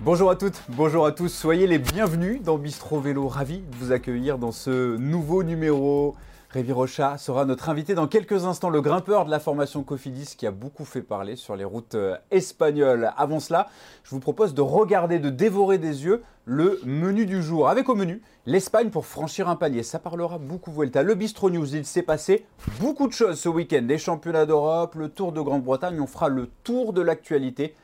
Bonjour 0.00 0.30
à 0.30 0.36
toutes, 0.36 0.62
bonjour 0.68 1.06
à 1.06 1.10
tous, 1.10 1.28
soyez 1.28 1.66
les 1.66 1.80
bienvenus 1.80 2.40
dans 2.40 2.56
Bistro 2.56 3.00
Vélo, 3.00 3.26
ravi 3.26 3.58
de 3.58 3.76
vous 3.80 3.90
accueillir 3.90 4.38
dans 4.38 4.52
ce 4.52 4.96
nouveau 4.96 5.42
numéro. 5.42 6.14
Révi 6.50 6.70
Rocha 6.70 7.18
sera 7.18 7.44
notre 7.44 7.68
invité 7.68 7.96
dans 7.96 8.06
quelques 8.06 8.44
instants, 8.44 8.70
le 8.70 8.80
grimpeur 8.80 9.24
de 9.24 9.30
la 9.30 9.40
formation 9.40 9.82
Cofidis 9.82 10.36
qui 10.38 10.46
a 10.46 10.52
beaucoup 10.52 10.84
fait 10.84 11.02
parler 11.02 11.34
sur 11.34 11.56
les 11.56 11.64
routes 11.64 11.96
euh, 11.96 12.16
espagnoles. 12.30 13.10
Avant 13.16 13.40
cela, 13.40 13.68
je 14.04 14.10
vous 14.10 14.20
propose 14.20 14.54
de 14.54 14.60
regarder, 14.60 15.18
de 15.18 15.30
dévorer 15.30 15.78
des 15.78 16.04
yeux 16.04 16.22
le 16.44 16.80
menu 16.84 17.26
du 17.26 17.42
jour. 17.42 17.68
Avec 17.68 17.88
au 17.88 17.96
menu, 17.96 18.22
l'Espagne 18.46 18.90
pour 18.90 19.04
franchir 19.04 19.48
un 19.48 19.56
palier. 19.56 19.82
Ça 19.82 19.98
parlera 19.98 20.38
beaucoup 20.38 20.70
Vuelta. 20.70 21.02
Le 21.02 21.16
Bistro 21.16 21.50
News, 21.50 21.74
il 21.74 21.84
s'est 21.84 22.02
passé 22.02 22.46
beaucoup 22.80 23.08
de 23.08 23.12
choses 23.12 23.38
ce 23.40 23.48
week-end. 23.48 23.84
Les 23.86 23.98
championnats 23.98 24.46
d'Europe, 24.46 24.94
le 24.94 25.08
Tour 25.08 25.32
de 25.32 25.40
Grande-Bretagne, 25.40 26.00
on 26.00 26.06
fera 26.06 26.28
le 26.28 26.48
tour 26.62 26.92
de 26.92 27.02
l'actualité 27.02 27.74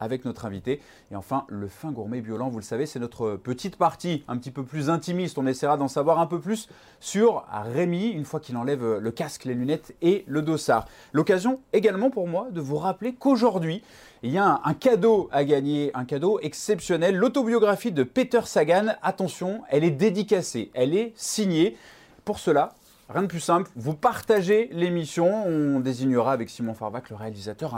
avec 0.00 0.24
notre 0.24 0.44
invité. 0.44 0.80
Et 1.10 1.16
enfin, 1.16 1.44
le 1.48 1.68
fin 1.68 1.92
gourmet 1.92 2.20
violent, 2.20 2.48
vous 2.48 2.58
le 2.58 2.64
savez, 2.64 2.86
c'est 2.86 2.98
notre 2.98 3.36
petite 3.36 3.76
partie 3.76 4.24
un 4.28 4.36
petit 4.36 4.50
peu 4.50 4.64
plus 4.64 4.90
intimiste. 4.90 5.38
On 5.38 5.46
essaiera 5.46 5.76
d'en 5.76 5.88
savoir 5.88 6.18
un 6.18 6.26
peu 6.26 6.40
plus 6.40 6.68
sur 7.00 7.44
Rémi, 7.50 8.08
une 8.08 8.24
fois 8.24 8.40
qu'il 8.40 8.56
enlève 8.56 8.98
le 8.98 9.10
casque, 9.10 9.44
les 9.44 9.54
lunettes 9.54 9.94
et 10.02 10.24
le 10.26 10.42
dossard. 10.42 10.86
L'occasion 11.12 11.60
également 11.72 12.10
pour 12.10 12.28
moi 12.28 12.48
de 12.50 12.60
vous 12.60 12.76
rappeler 12.76 13.14
qu'aujourd'hui, 13.14 13.82
il 14.22 14.30
y 14.30 14.38
a 14.38 14.60
un, 14.64 14.74
cadeau 14.74 15.28
à 15.32 15.44
gagner, 15.44 15.90
un 15.92 16.06
cadeau 16.06 16.40
exceptionnel, 16.40 17.14
l'autobiographie 17.14 17.92
de 17.92 18.04
Peter 18.04 18.40
Sagan. 18.44 18.94
Attention, 19.02 19.62
elle 19.68 19.84
est 19.84 19.90
dédicacée, 19.90 20.70
elle 20.72 20.96
est 20.96 21.12
signée. 21.14 21.76
Pour 22.24 22.38
cela, 22.38 22.74
rien 23.10 23.20
de 23.20 23.26
plus 23.26 23.40
simple, 23.40 23.70
vous 23.76 23.94
partagez 23.94 24.70
l'émission, 24.72 25.46
on 25.46 25.78
désignera 25.80 26.32
avec 26.32 26.48
Simon 26.48 26.72
Farvac, 26.72 27.10
le 27.10 27.16
réalisateur, 27.16 27.74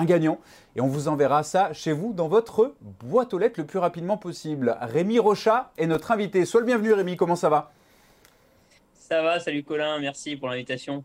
un 0.00 0.04
gagnant. 0.04 0.40
Et 0.76 0.80
on 0.80 0.86
vous 0.86 1.08
enverra 1.08 1.42
ça 1.42 1.72
chez 1.72 1.92
vous 1.92 2.12
dans 2.12 2.28
votre 2.28 2.74
boîte 3.04 3.34
aux 3.34 3.38
lettres 3.38 3.60
le 3.60 3.66
plus 3.66 3.78
rapidement 3.78 4.16
possible. 4.16 4.76
Rémi 4.80 5.18
Rocha 5.18 5.72
est 5.76 5.86
notre 5.86 6.10
invité. 6.10 6.44
Sois 6.44 6.60
le 6.60 6.66
bienvenu 6.66 6.92
Rémi, 6.92 7.16
comment 7.16 7.36
ça 7.36 7.48
va? 7.48 7.72
Ça 8.94 9.22
va, 9.22 9.40
salut 9.40 9.62
Colin, 9.62 9.98
merci 9.98 10.36
pour 10.36 10.48
l'invitation. 10.48 11.04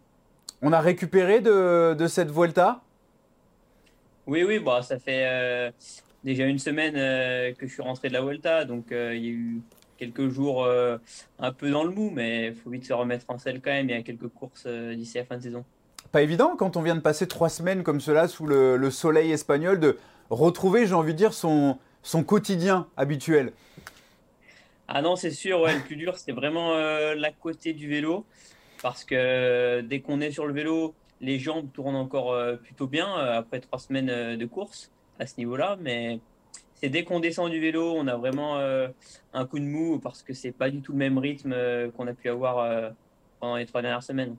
On 0.62 0.72
a 0.72 0.80
récupéré 0.80 1.42
de, 1.42 2.06
cette 2.08 2.32
Vuelta? 2.32 2.82
Oui, 4.28 4.44
oui, 4.44 4.60
bah, 4.60 4.82
ça 4.82 4.98
fait 4.98 5.26
euh, 5.26 5.72
déjà 6.24 6.46
une 6.46 6.60
semaine 6.60 6.96
euh, 6.96 7.54
que 7.54 7.68
je 7.68 7.74
suis 7.74 7.82
rentré 7.82 8.08
de 8.08 8.14
la 8.14 8.22
Vuelta, 8.22 8.66
donc 8.66 8.92
euh, 8.92 9.16
il 9.16 9.26
y 9.26 9.28
a 9.28 9.32
eu 9.32 9.62
quelques 9.98 10.30
jours 10.30 10.68
un 11.40 11.52
peu 11.54 11.72
dans 11.72 11.84
le 11.84 11.90
mou, 11.90 12.12
mais 12.14 12.48
il 12.48 12.56
faut 12.56 12.70
vite 12.70 12.86
se 12.86 12.92
remettre 12.92 13.26
en 13.30 13.38
selle 13.38 13.62
quand 13.62 13.72
même. 13.72 13.90
Il 13.90 13.96
y 13.96 13.98
a 13.98 14.02
quelques 14.02 14.28
courses 14.28 14.68
d'ici 14.68 15.18
la 15.18 15.24
fin 15.24 15.38
de 15.38 15.44
saison 15.44 15.64
pas 16.12 16.22
évident 16.22 16.56
quand 16.58 16.78
on 16.78 16.82
vient 16.82 16.96
de 16.96 17.02
passer 17.02 17.28
trois 17.28 17.50
semaines 17.50 17.84
comme 17.84 18.00
cela 18.00 18.28
sous 18.28 18.46
le, 18.46 18.90
soleil 18.90 19.32
espagnol 19.32 19.80
de 19.80 19.98
retrouver, 20.30 20.88
j'ai 20.88 20.94
envie 20.94 21.14
de 21.14 21.18
dire, 21.18 21.34
son, 21.34 21.78
quotidien 22.26 22.88
habituel. 22.98 23.52
Ah 24.88 25.02
non, 25.02 25.16
c'est 25.16 25.32
sûr, 25.32 25.62
ouais, 25.62 25.76
le 25.76 25.82
plus 25.82 25.96
dur, 25.96 26.18
c'était 26.18 26.32
vraiment 26.32 26.74
euh, 26.74 27.16
la 27.16 27.32
côté 27.32 27.74
du 27.74 27.90
vélo. 27.90 28.26
Parce 28.82 29.04
que 29.04 29.16
euh, 29.16 29.82
dès 29.82 30.02
qu'on 30.02 30.22
est 30.22 30.32
sur 30.32 30.46
le 30.46 30.54
vélo, 30.54 30.94
les 31.22 31.40
jambes 31.40 31.72
tournent 31.74 31.96
encore 31.96 32.34
euh, 32.34 32.56
plutôt 32.56 32.86
bien 32.86 33.14
après 33.16 33.60
trois 33.60 33.80
semaines 33.80 34.38
de 34.38 34.46
course 34.46 34.92
à 35.20 35.26
ce 35.26 35.36
niveau-là. 35.38 35.78
Mais 35.82 36.20
c'est 36.76 36.90
dès 36.90 37.04
qu'on 37.04 37.20
descend 37.20 37.50
du 37.50 37.60
vélo, 37.60 37.96
on 37.98 38.08
a 38.08 38.16
vraiment 38.16 38.58
un 39.34 39.46
coup 39.46 39.58
de 39.58 39.64
mou 39.64 39.98
parce 40.00 40.22
que 40.22 40.34
c'est 40.34 40.52
pas 40.52 40.70
du 40.70 40.82
tout 40.82 40.92
le 40.92 41.00
même 41.00 41.18
rythme 41.18 41.56
qu'on 41.92 42.06
a 42.06 42.14
pu 42.14 42.30
avoir 42.30 42.94
pendant 43.40 43.56
les 43.56 43.66
trois 43.66 43.82
dernières 43.82 44.04
semaines. 44.04 44.36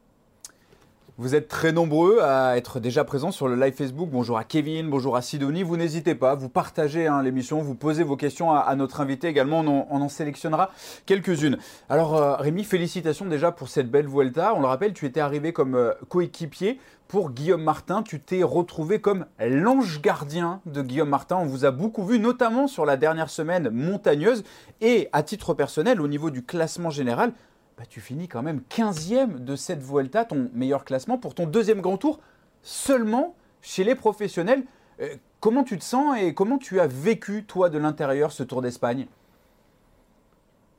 Vous 1.19 1.34
êtes 1.34 1.48
très 1.48 1.72
nombreux 1.72 2.20
à 2.20 2.59
être 2.59 2.78
déjà 2.78 3.03
présents 3.03 3.31
sur 3.31 3.48
le 3.48 3.56
live 3.56 3.72
Facebook. 3.72 4.11
Bonjour 4.12 4.36
à 4.36 4.45
Kevin, 4.45 4.91
bonjour 4.91 5.16
à 5.16 5.22
Sidonie. 5.22 5.62
Vous 5.62 5.78
n'hésitez 5.78 6.15
pas, 6.15 6.34
vous 6.34 6.50
partagez 6.50 7.06
hein, 7.06 7.22
l'émission, 7.22 7.62
vous 7.62 7.75
posez 7.75 8.04
vos 8.04 8.16
questions 8.16 8.53
à, 8.53 8.77
notre 8.77 9.00
invité 9.00 9.27
également. 9.27 9.60
On 9.60 10.03
en, 10.03 10.09
sélectionnera 10.10 10.72
quelques-unes. 11.06 11.56
Alors 11.88 12.16
euh, 12.16 12.37
Rémi, 12.37 12.65
félicitations 12.65 13.25
déjà 13.25 13.50
pour 13.50 13.71
cette 13.71 13.91
belle 13.91 14.06
Vuelta. 14.06 14.53
On 14.54 14.60
le 14.60 14.66
rappelle, 14.66 14.93
tu 14.93 15.06
étais 15.06 15.21
arrivé 15.21 15.54
comme 15.54 15.75
euh, 15.75 15.94
coéquipier 16.10 16.78
pour 17.09 17.31
Guillaume 17.31 17.62
Martin. 17.62 18.03
Tu 18.03 18.21
t'es 18.21 18.43
retrouvé 18.43 19.00
comme 19.00 19.25
l'ange 19.41 20.03
gardien 20.03 20.60
de 20.66 20.83
Guillaume 20.83 21.09
Martin. 21.09 21.37
On 21.37 21.47
vous 21.47 21.65
a 21.65 21.71
beaucoup 21.71 22.04
vu, 22.04 22.19
notamment 22.19 22.66
sur 22.66 22.84
la 22.84 22.98
dernière 22.98 23.31
semaine 23.31 23.71
montagneuse. 23.71 24.44
Et 24.83 25.09
à 25.15 25.22
titre 25.22 25.54
personnel, 25.54 26.03
au 26.03 26.09
niveau 26.09 26.28
du 26.28 26.43
classement 26.43 26.91
général, 26.91 27.33
bah, 27.76 27.84
tu 27.88 28.00
finis 28.00 28.26
quand 28.26 28.42
même 28.42 28.62
15e 28.70 29.44
de 29.44 29.54
cette 29.54 29.82
Vuelta, 29.82 30.25
ton 30.25 30.50
meilleur 30.54 30.84
classement 30.84 31.19
pour 31.19 31.34
ton 31.34 31.47
deuxième 31.47 31.82
grand 31.82 31.98
tour, 31.98 32.20
seulement 32.62 33.34
chez 33.60 33.84
les 33.84 33.94
professionnels. 33.94 34.64
Euh, 35.00 35.16
comment 35.41 35.62
tu 35.62 35.78
te 35.78 35.84
sens 35.84 36.19
et 36.19 36.32
comment 36.32 36.56
tu 36.56 36.81
as 36.81 36.86
vécu, 36.86 37.44
toi, 37.44 37.69
de 37.69 37.78
l'intérieur, 37.78 38.32
ce 38.32 38.42
Tour 38.42 38.62
d'Espagne? 38.62 39.06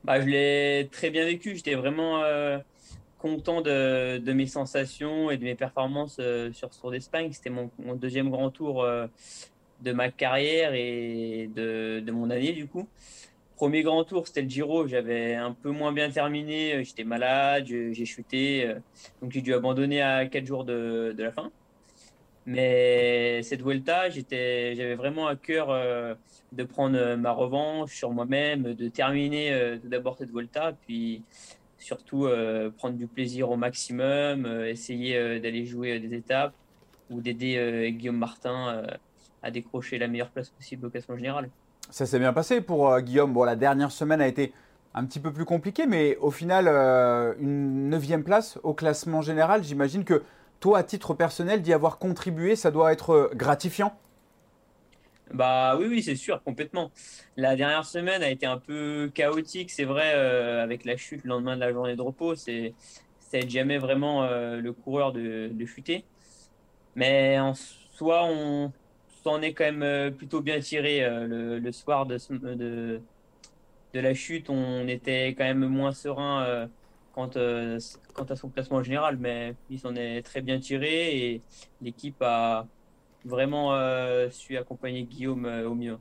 Bah, 0.02 0.20
Je 0.20 0.26
l'ai 0.26 0.88
très 0.90 1.10
bien 1.10 1.24
vécu. 1.24 1.54
J'étais 1.54 1.76
vraiment 1.76 2.22
euh, 2.24 2.58
content 3.18 3.60
de, 3.60 4.32
mes 4.32 4.46
sensations 4.46 5.30
et 5.30 5.36
de 5.36 5.44
mes 5.44 5.54
performances 5.54 6.16
euh, 6.18 6.52
sur 6.52 6.74
ce 6.74 6.80
Tour 6.80 6.90
d'Espagne. 6.90 7.30
C'était 7.32 7.50
mon, 7.50 7.70
deuxième 7.94 8.30
grand 8.30 8.50
tour 8.50 8.84
de 8.84 9.92
ma 9.92 10.10
carrière 10.10 10.74
et 10.74 11.48
de, 11.54 12.02
de, 12.04 12.12
mon 12.12 12.30
année, 12.30 12.52
du 12.52 12.66
coup. 12.66 12.88
Premier 13.58 13.82
grand 13.82 14.04
tour, 14.04 14.28
c'était 14.28 14.42
le 14.42 14.48
Giro. 14.48 14.86
J'avais 14.86 15.34
un 15.34 15.52
peu 15.52 15.70
moins 15.72 15.92
bien 15.92 16.08
terminé. 16.10 16.74
Euh, 16.74 16.84
j'étais 16.84 17.02
malade, 17.02 17.66
j'ai 17.66 18.04
chuté. 18.04 18.64
Euh, 18.64 18.78
donc 19.20 19.32
j'ai 19.32 19.42
dû 19.42 19.52
abandonner 19.52 20.00
à 20.00 20.26
4 20.26 20.46
jours 20.46 20.64
de, 20.64 21.12
la 21.18 21.32
fin. 21.32 21.50
Mais 22.46 23.42
cette 23.42 23.62
Vuelta, 23.62 24.10
j'avais 24.10 24.94
vraiment 24.94 25.26
à 25.26 25.34
cœur 25.34 25.70
euh, 25.70 26.14
de 26.52 26.62
prendre 26.62 27.16
ma 27.16 27.32
revanche 27.32 27.96
sur 27.96 28.12
moi-même, 28.12 28.74
de 28.74 28.88
terminer 28.88 29.76
tout 29.82 29.88
d'abord 29.88 30.16
cette 30.16 30.30
Vuelta, 30.30 30.72
puis 30.86 31.24
surtout 31.78 32.28
prendre 32.76 32.96
du 32.96 33.08
plaisir 33.08 33.50
au 33.50 33.56
maximum, 33.56 34.46
essayer 34.66 35.40
d'aller 35.40 35.66
jouer 35.66 35.98
des 35.98 36.14
étapes 36.14 36.54
ou 37.10 37.20
d'aider 37.20 37.92
Guillaume 37.92 38.18
Martin 38.18 38.86
à 39.42 39.50
décrocher 39.50 39.98
la 39.98 40.08
meilleure 40.08 40.30
place 40.30 40.48
possible 40.48 40.86
au 40.86 40.90
classement 40.90 41.16
général. 41.16 41.50
Ça 41.90 42.04
s'est 42.04 42.18
bien 42.18 42.32
passé 42.34 42.60
pour 42.60 42.90
euh, 42.90 43.00
Guillaume. 43.00 43.32
Bon, 43.32 43.44
la 43.44 43.56
dernière 43.56 43.90
semaine 43.90 44.20
a 44.20 44.26
été 44.26 44.52
un 44.94 45.04
petit 45.06 45.20
peu 45.20 45.32
plus 45.32 45.46
compliquée, 45.46 45.86
mais 45.86 46.16
au 46.16 46.30
final, 46.30 46.66
euh, 46.68 47.34
une 47.40 47.88
neuvième 47.88 48.24
place 48.24 48.58
au 48.62 48.74
classement 48.74 49.22
général, 49.22 49.64
j'imagine 49.64 50.04
que 50.04 50.22
toi, 50.60 50.78
à 50.78 50.82
titre 50.82 51.14
personnel, 51.14 51.62
d'y 51.62 51.72
avoir 51.72 51.98
contribué, 51.98 52.56
ça 52.56 52.70
doit 52.70 52.92
être 52.92 53.10
euh, 53.10 53.30
gratifiant. 53.34 53.96
Bah 55.32 55.76
oui, 55.78 55.86
oui, 55.88 56.02
c'est 56.02 56.16
sûr, 56.16 56.42
complètement. 56.42 56.90
La 57.36 57.56
dernière 57.56 57.84
semaine 57.84 58.22
a 58.22 58.30
été 58.30 58.44
un 58.44 58.58
peu 58.58 59.10
chaotique, 59.14 59.70
c'est 59.70 59.84
vrai, 59.84 60.10
avec 60.10 60.86
la 60.86 60.96
chute 60.96 61.22
le 61.24 61.28
lendemain 61.28 61.54
de 61.54 61.60
la 61.60 61.70
journée 61.70 61.96
de 61.96 62.00
repos. 62.00 62.34
C'est, 62.34 62.72
c'est 63.20 63.46
jamais 63.46 63.76
vraiment 63.76 64.26
le 64.26 64.70
coureur 64.72 65.12
de, 65.12 65.50
de 65.52 65.66
chuter. 65.66 66.06
Mais 66.96 67.38
en 67.38 67.52
soi, 67.52 68.22
on, 68.24 68.72
est 69.42 69.52
quand 69.52 69.64
même 69.64 69.82
euh, 69.82 70.10
plutôt 70.10 70.40
bien 70.40 70.60
tiré 70.60 71.04
euh, 71.04 71.58
le, 71.60 71.72
soir 71.72 72.06
de, 72.06 72.18
de, 72.54 73.00
la 73.94 74.14
chute. 74.14 74.50
On 74.50 74.86
était 74.88 75.28
quand 75.28 75.44
même 75.44 75.66
moins 75.66 75.92
serein 75.92 76.42
euh, 76.44 76.66
quant, 77.12 77.28
à 77.28 78.36
son 78.36 78.48
classement 78.48 78.82
général, 78.82 79.18
mais 79.18 79.54
il 79.70 79.78
s'en 79.78 79.94
est 79.94 80.22
très 80.22 80.40
bien 80.40 80.58
tiré 80.58 81.16
et 81.16 81.42
l'équipe 81.82 82.22
a 82.22 82.66
vraiment 83.24 83.76
su 84.30 84.56
accompagner 84.56 85.02
Guillaume 85.02 85.44
au 85.66 85.74
mieux. 85.74 85.98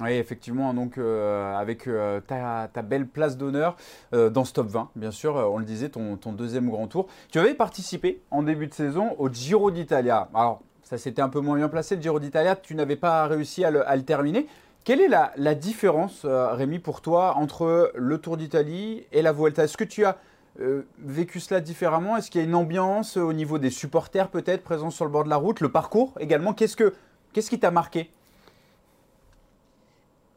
Oui, 0.00 0.12
effectivement, 0.12 0.72
donc 0.72 0.96
avec 0.96 1.88
ta, 2.28 2.68
ta, 2.72 2.82
belle 2.82 3.06
place 3.06 3.36
d'honneur 3.36 3.76
dans 4.12 4.44
ce 4.44 4.52
top 4.52 4.68
20, 4.68 4.90
bien 4.94 5.10
sûr, 5.10 5.34
on 5.34 5.58
le 5.58 5.64
disait, 5.64 5.88
ton, 5.88 6.16
ton, 6.16 6.32
deuxième 6.32 6.70
grand 6.70 6.86
tour. 6.86 7.08
Tu 7.30 7.40
avais 7.40 7.54
participé 7.54 8.22
en 8.30 8.44
début 8.44 8.68
de 8.68 8.74
saison 8.74 9.16
au 9.18 9.28
Giro 9.28 9.72
d'Italia. 9.72 10.28
Alors, 10.32 10.62
ça 10.92 10.98
s'était 10.98 11.22
un 11.22 11.30
peu 11.30 11.40
moins 11.40 11.56
bien 11.56 11.70
placé. 11.70 11.96
Giro 11.98 12.20
d'Italia, 12.20 12.54
tu 12.54 12.74
n'avais 12.74 12.96
pas 12.96 13.26
réussi 13.26 13.64
à 13.64 13.70
le, 13.70 14.02
terminer. 14.02 14.46
Quelle 14.84 15.00
est 15.00 15.08
la, 15.08 15.54
différence, 15.54 16.26
euh, 16.26 16.52
Rémi, 16.52 16.80
pour 16.80 17.00
toi, 17.00 17.34
entre 17.38 17.92
le 17.94 18.18
Tour 18.18 18.36
d'Italie 18.36 19.04
et 19.10 19.22
la 19.22 19.32
Vuelta? 19.32 19.64
Est-ce 19.64 19.78
que 19.78 19.84
tu 19.84 20.04
as 20.04 20.18
euh, 20.60 20.82
vécu 20.98 21.40
cela 21.40 21.62
différemment? 21.62 22.18
Est-ce 22.18 22.30
qu'il 22.30 22.42
y 22.42 22.44
a 22.44 22.46
une 22.46 22.54
ambiance 22.54 23.16
au 23.16 23.32
niveau 23.32 23.58
des 23.58 23.70
supporters 23.70 24.28
peut-être 24.28 24.62
présents 24.62 24.90
sur 24.90 25.06
le 25.06 25.10
bord 25.10 25.24
de 25.24 25.30
la 25.30 25.36
route? 25.36 25.60
Le 25.60 25.70
parcours 25.70 26.12
également 26.20 26.52
Qu'est-ce, 26.52 26.76
que, 26.76 26.92
qui 27.32 27.58
t'a 27.58 27.70
marqué? 27.70 28.10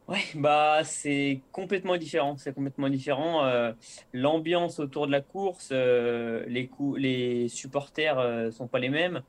Ouais, 0.08 0.24
bah 0.36 0.86
c'est 0.86 1.42
complètement 1.52 1.98
différent. 1.98 2.38
C'est 2.38 2.56
complètement 2.56 2.88
différent. 2.88 3.44
Euh, 3.44 3.74
l'ambiance 4.14 4.80
autour 4.80 5.08
de 5.08 5.12
la 5.12 5.20
course, 5.20 5.72
les, 5.72 6.70
les 6.96 7.50
supporters 7.50 8.54
sont 8.54 8.68
pas 8.68 8.80
les 8.80 8.90
mêmes. 8.90 9.22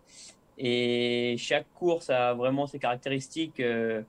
Et 0.59 1.37
chaque 1.39 1.67
course 1.75 2.11
a 2.11 2.35
vraiment 2.35 2.67
ses 2.67 2.79
caractéristiques. 2.79 3.61
Euh, 3.61 4.03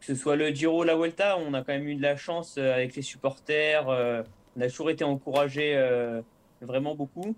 que 0.00 0.06
ce 0.06 0.14
soit 0.14 0.36
le 0.36 0.48
Giro 0.48 0.80
ou 0.80 0.82
la 0.82 0.96
Vuelta, 0.96 1.36
on 1.36 1.52
a 1.52 1.58
quand 1.62 1.74
même 1.74 1.86
eu 1.86 1.94
de 1.94 2.02
la 2.02 2.16
chance 2.16 2.56
euh, 2.56 2.72
avec 2.72 2.96
les 2.96 3.02
supporters. 3.02 3.86
Euh, 3.88 4.22
on 4.56 4.62
a 4.62 4.68
toujours 4.68 4.90
été 4.90 5.04
encouragés 5.04 5.78
vraiment 6.60 6.94
beaucoup. 6.94 7.36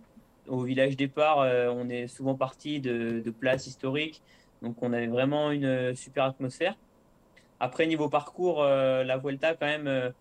Au 0.49 0.63
village 0.63 0.97
départ, 0.97 1.39
on 1.39 1.89
est 1.91 2.07
souvent 2.09 2.35
parti 2.35 2.81
de, 2.81 3.23
places 3.39 3.67
historiques. 3.67 4.23
Donc 4.63 4.83
on 4.83 4.93
avait 4.95 5.09
vraiment 5.09 5.51
une 5.51 5.95
super 5.95 6.25
atmosphère. 6.25 6.75
Après, 7.61 7.87
niveau 7.87 8.09
parcours, 8.09 8.65
la 8.65 9.19
Vuelta, 9.19 9.55
quand 9.55 9.67
même, 9.67 10.13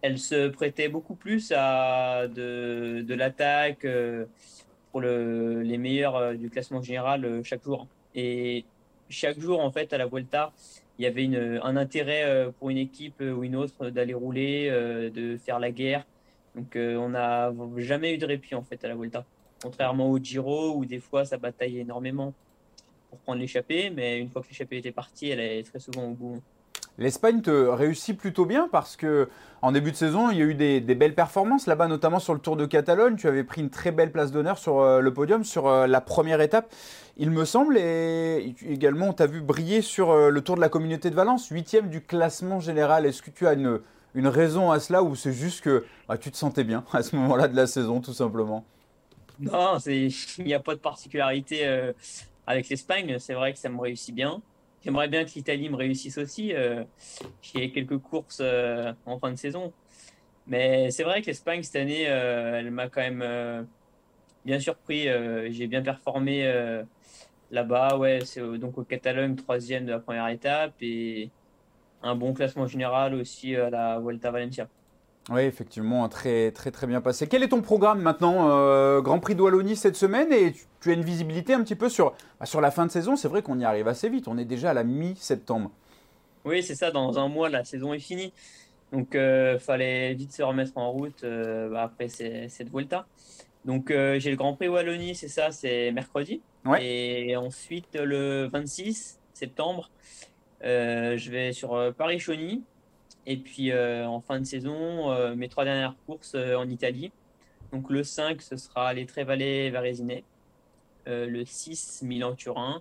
elle 0.00 0.18
se 0.18 0.48
prêtait 0.48 0.88
beaucoup 0.88 1.16
plus 1.16 1.52
à 1.54 2.28
de 2.28 3.14
l'attaque 3.14 3.84
pour 4.90 5.00
le, 5.00 5.62
les 5.62 5.78
meilleurs 5.78 6.34
du 6.34 6.50
classement 6.50 6.82
général 6.82 7.42
chaque 7.44 7.62
jour. 7.62 7.86
Et 8.14 8.64
chaque 9.08 9.38
jour, 9.38 9.60
en 9.60 9.70
fait, 9.70 9.92
à 9.92 9.98
la 9.98 10.06
Vuelta, 10.06 10.52
il 10.98 11.04
y 11.04 11.06
avait 11.06 11.28
un 11.62 11.76
intérêt 11.76 12.48
pour 12.58 12.70
une 12.70 12.78
équipe 12.78 13.20
ou 13.20 13.44
une 13.44 13.56
autre 13.56 13.90
d'aller 13.90 14.14
rouler, 14.14 14.70
de 15.14 15.36
faire 15.36 15.58
la 15.60 15.70
guerre. 15.70 16.04
Donc, 16.54 16.76
on 16.76 17.10
n'a 17.10 17.52
jamais 17.76 18.14
eu 18.14 18.18
de 18.18 18.26
répit, 18.26 18.54
en 18.54 18.62
fait, 18.62 18.84
à 18.84 18.88
la 18.88 18.96
Vuelta. 18.96 19.24
Contrairement 19.62 20.10
au 20.10 20.18
Giro, 20.18 20.74
où 20.74 20.84
des 20.84 20.98
fois, 21.00 21.24
ça 21.24 21.36
bataille 21.36 21.78
énormément 21.78 22.34
pour 23.10 23.18
prendre 23.20 23.40
l'échappée, 23.40 23.90
mais 23.90 24.18
une 24.18 24.28
fois 24.28 24.42
que 24.42 24.48
l'échappée 24.48 24.78
était 24.78 24.92
partie, 24.92 25.30
elle 25.30 25.40
est 25.40 25.62
très 25.62 25.78
souvent 25.78 26.04
au 26.04 26.14
bout. 26.14 26.42
L'Espagne 26.98 27.42
te 27.42 27.50
réussit 27.50 28.18
plutôt 28.18 28.44
bien 28.44 28.68
parce 28.70 28.96
que 28.96 29.28
en 29.62 29.72
début 29.72 29.92
de 29.92 29.96
saison, 29.96 30.30
il 30.30 30.38
y 30.38 30.42
a 30.42 30.44
eu 30.44 30.54
des, 30.54 30.80
belles 30.80 31.14
performances 31.14 31.66
là-bas, 31.66 31.88
notamment 31.88 32.18
sur 32.18 32.34
le 32.34 32.40
Tour 32.40 32.56
de 32.56 32.66
Catalogne. 32.66 33.16
Tu 33.16 33.28
avais 33.28 33.44
pris 33.44 33.60
une 33.60 33.70
très 33.70 33.92
belle 33.92 34.12
place 34.12 34.32
d'honneur 34.32 34.58
sur 34.58 34.80
euh, 34.80 35.00
le 35.00 35.12
podium, 35.12 35.44
sur 35.44 35.66
euh, 35.66 35.86
la 35.86 36.00
première 36.00 36.40
étape, 36.40 36.72
il 37.16 37.30
me 37.30 37.44
semble. 37.44 37.78
Et 37.78 38.54
également, 38.68 39.06
on 39.06 39.12
t'a 39.12 39.26
vu 39.26 39.40
briller 39.40 39.80
sur 39.80 40.10
euh, 40.10 40.30
le 40.30 40.40
Tour 40.42 40.56
de 40.56 40.60
la 40.60 40.68
Communauté 40.68 41.10
de 41.10 41.14
Valence, 41.14 41.48
huitième 41.48 41.88
du 41.88 42.00
classement 42.00 42.60
général. 42.60 43.06
Est-ce 43.06 43.22
que 43.22 43.30
tu 43.30 43.46
as 43.46 43.54
une, 43.54 43.80
raison 44.14 44.72
à 44.72 44.80
cela 44.80 45.04
ou 45.04 45.14
c'est 45.14 45.32
juste 45.32 45.62
que 45.62 45.84
bah, 46.08 46.18
tu 46.18 46.32
te 46.32 46.36
sentais 46.36 46.64
bien 46.64 46.84
à 46.92 47.04
ce 47.04 47.14
moment-là 47.14 47.46
de 47.46 47.54
la 47.54 47.68
saison, 47.68 48.00
tout 48.00 48.12
simplement? 48.12 48.64
Non, 49.38 49.78
il 49.86 50.12
n'y 50.40 50.54
a 50.54 50.58
pas 50.58 50.74
de 50.74 50.80
particularité 50.80 51.64
avec 52.44 52.68
l'Espagne. 52.68 53.18
C'est 53.20 53.34
vrai 53.34 53.52
que 53.52 53.58
ça 53.60 53.68
me 53.68 53.78
réussit 53.80 54.12
bien. 54.12 54.42
J'aimerais 54.84 55.08
bien 55.08 55.24
que 55.24 55.30
l'Italie 55.34 55.68
me 55.68 55.76
réussisse 55.76 56.18
aussi. 56.18 56.54
Euh, 56.54 56.84
J'ai 57.42 57.70
quelques 57.72 57.98
courses 57.98 58.38
euh, 58.40 58.92
en 59.06 59.18
fin 59.18 59.30
de 59.30 59.36
saison. 59.36 59.72
Mais 60.46 60.90
c'est 60.90 61.02
vrai 61.04 61.20
que 61.20 61.26
l'Espagne, 61.26 61.62
cette 61.62 61.76
année, 61.76 62.08
euh, 62.08 62.58
elle 62.58 62.70
m'a 62.70 62.88
quand 62.88 63.00
même 63.02 63.22
euh, 63.22 63.62
bien 64.44 64.60
surpris. 64.60 65.08
J'ai 65.52 65.66
bien 65.66 65.82
performé 65.82 66.50
là-bas. 67.50 67.98
Ouais, 67.98 68.20
donc 68.58 68.78
au 68.78 68.84
Catalogne, 68.84 69.36
troisième 69.36 69.84
de 69.84 69.92
la 69.92 69.98
première 69.98 70.28
étape. 70.28 70.74
Et 70.80 71.30
un 72.02 72.14
bon 72.14 72.32
classement 72.32 72.66
général 72.66 73.14
aussi 73.14 73.56
à 73.56 73.70
la 73.70 73.98
Vuelta 73.98 74.30
Valencia. 74.30 74.68
Oui, 75.30 75.42
effectivement, 75.42 76.08
très 76.08 76.52
très 76.52 76.70
très 76.70 76.86
bien 76.86 77.02
passé. 77.02 77.26
Quel 77.26 77.42
est 77.42 77.48
ton 77.48 77.60
programme 77.60 78.00
maintenant 78.00 78.48
euh, 78.50 79.02
Grand 79.02 79.20
Prix 79.20 79.34
de 79.34 79.42
Wallonie 79.42 79.76
cette 79.76 79.96
semaine? 79.96 80.32
Et 80.32 80.54
tu, 80.80 80.90
as 80.90 80.94
une 80.94 81.04
visibilité 81.04 81.52
un 81.52 81.62
petit 81.62 81.74
peu 81.74 81.90
sur, 81.90 82.14
bah, 82.40 82.46
sur 82.46 82.62
la 82.62 82.70
fin 82.70 82.86
de 82.86 82.90
saison? 82.90 83.14
C'est 83.14 83.28
vrai 83.28 83.42
qu'on 83.42 83.58
y 83.58 83.64
arrive 83.64 83.88
assez 83.88 84.08
vite. 84.08 84.26
On 84.26 84.38
est 84.38 84.46
déjà 84.46 84.70
à 84.70 84.74
la 84.74 84.84
mi-septembre. 84.84 85.70
Oui, 86.46 86.62
c'est 86.62 86.74
ça. 86.74 86.90
Dans 86.90 87.18
un 87.18 87.28
mois, 87.28 87.50
la 87.50 87.64
saison 87.64 87.92
est 87.92 87.98
finie. 87.98 88.32
Donc, 88.90 89.08
il 89.12 89.18
euh, 89.18 89.58
fallait 89.58 90.14
vite 90.14 90.32
se 90.32 90.42
remettre 90.42 90.72
en 90.76 90.90
route 90.92 91.22
euh, 91.24 91.68
bah, 91.68 91.82
après 91.82 92.08
cette 92.08 92.70
Vuelta. 92.70 93.06
Donc, 93.66 93.88
j'ai 93.90 94.30
le 94.30 94.36
Grand 94.36 94.54
Prix 94.54 94.68
Wallonie, 94.68 95.14
c'est 95.14 95.28
ça, 95.28 95.50
c'est 95.50 95.92
mercredi. 95.92 96.40
Et 96.80 97.36
ensuite, 97.36 97.98
le 98.00 98.48
26 98.50 99.18
septembre, 99.34 99.90
je 100.62 101.30
vais 101.30 101.52
sur 101.52 101.92
Paris-Chauny. 101.98 102.62
Et 103.28 103.36
puis 103.36 103.72
euh, 103.72 104.06
en 104.06 104.20
fin 104.20 104.40
de 104.40 104.44
saison, 104.44 105.12
euh, 105.12 105.34
mes 105.36 105.50
trois 105.50 105.64
dernières 105.64 105.94
courses 106.06 106.34
euh, 106.34 106.56
en 106.56 106.66
Italie. 106.66 107.12
Donc 107.72 107.90
le 107.90 108.02
5, 108.02 108.40
ce 108.40 108.56
sera 108.56 108.94
les 108.94 109.04
Trévalais-Varésinais. 109.04 110.24
le 111.06 111.44
6, 111.44 112.00
Milan-Turin. 112.02 112.80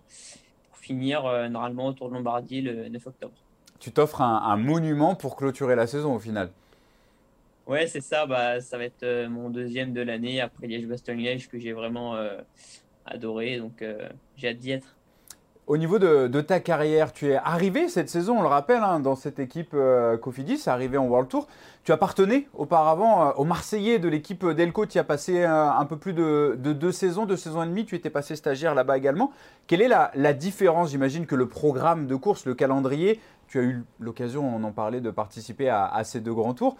Pour 0.69 0.77
finir, 0.77 1.23
normalement, 1.49 1.87
autour 1.87 2.07
de 2.07 2.13
Lombardie 2.13 2.61
le 2.61 2.87
9 2.87 3.07
octobre. 3.07 3.33
Tu 3.79 3.91
t'offres 3.91 4.21
un, 4.21 4.55
monument 4.55 5.15
pour 5.15 5.35
clôturer 5.35 5.75
la 5.75 5.87
saison 5.87 6.15
au 6.15 6.19
final 6.19 6.49
Ouais, 7.65 7.85
c'est 7.87 7.99
ça. 7.99 8.25
Bah, 8.25 8.61
ça 8.61 8.77
va 8.77 8.85
être 8.85 9.27
mon 9.27 9.49
deuxième 9.49 9.91
de 9.91 9.99
l'année 9.99 10.39
après 10.39 10.67
Liège-Bastogne-Liège 10.67 11.49
que 11.49 11.59
j'ai 11.59 11.73
vraiment 11.73 12.15
adoré. 13.05 13.57
Donc 13.57 13.83
j'ai 14.37 14.47
hâte 14.47 14.59
d'y 14.59 14.71
être. 14.71 14.96
Au 15.67 15.75
niveau 15.75 15.99
de, 15.99 16.39
ta 16.39 16.61
carrière, 16.61 17.11
tu 17.11 17.27
es 17.27 17.35
arrivé 17.35 17.89
cette 17.89 18.07
saison, 18.07 18.39
on 18.39 18.41
le 18.41 18.47
rappelle, 18.47 18.83
hein, 18.83 19.01
dans 19.01 19.17
cette 19.17 19.37
équipe 19.37 19.71
euh, 19.73 20.15
Cofidis, 20.17 20.63
arrivé 20.67 20.97
en 20.97 21.07
World 21.07 21.27
Tour. 21.27 21.45
Tu 21.83 21.91
appartenais 21.91 22.47
auparavant 22.53 23.27
euh, 23.27 23.31
aux 23.35 23.43
Marseillais 23.43 23.99
de 23.99 24.07
l'équipe 24.07 24.45
Delco. 24.45 24.85
Tu 24.85 24.97
as 24.97 25.03
passé 25.03 25.43
euh, 25.43 25.69
un 25.69 25.83
peu 25.83 25.97
plus 25.97 26.13
de, 26.13 26.55
deux 26.57 26.93
saisons, 26.93 27.25
deux 27.25 27.35
saisons 27.35 27.63
et 27.63 27.65
demie. 27.65 27.83
Tu 27.83 27.95
étais 27.95 28.09
passé 28.09 28.37
stagiaire 28.37 28.75
là-bas 28.75 28.97
également. 28.97 29.33
Quelle 29.67 29.81
est 29.81 29.89
la, 29.89 30.33
différence? 30.33 30.91
J'imagine 30.91 31.25
que 31.25 31.35
le 31.35 31.49
programme 31.49 32.07
de 32.07 32.15
course, 32.15 32.45
le 32.45 32.55
calendrier, 32.55 33.19
tu 33.49 33.59
as 33.59 33.63
eu 33.63 33.83
l'occasion, 33.99 34.47
on 34.47 34.63
en 34.63 34.71
parlait, 34.71 35.01
de 35.01 35.11
participer 35.11 35.67
à, 35.67 36.01
ces 36.05 36.21
deux 36.21 36.33
grands 36.33 36.53
tours. 36.53 36.77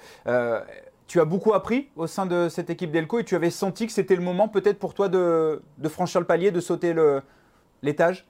tu 1.08 1.20
as 1.20 1.26
beaucoup 1.26 1.54
appris 1.54 1.90
au 1.98 2.08
sein 2.08 2.26
de 2.26 2.48
cette 2.48 2.70
équipe 2.70 2.92
Delco 2.92 3.20
et 3.20 3.26
tu 3.26 3.36
avais 3.36 3.50
senti 3.50 3.86
que 3.86 3.92
c'était 3.92 4.16
le 4.16 4.24
moment 4.24 4.48
peut-être 4.48 4.80
pour 4.80 4.94
toi 4.94 5.10
de 5.10 5.60
franchir 5.90 6.22
le 6.22 6.28
palier, 6.28 6.52
de 6.52 6.62
sauter 6.62 6.96
l'étage? 7.82 8.26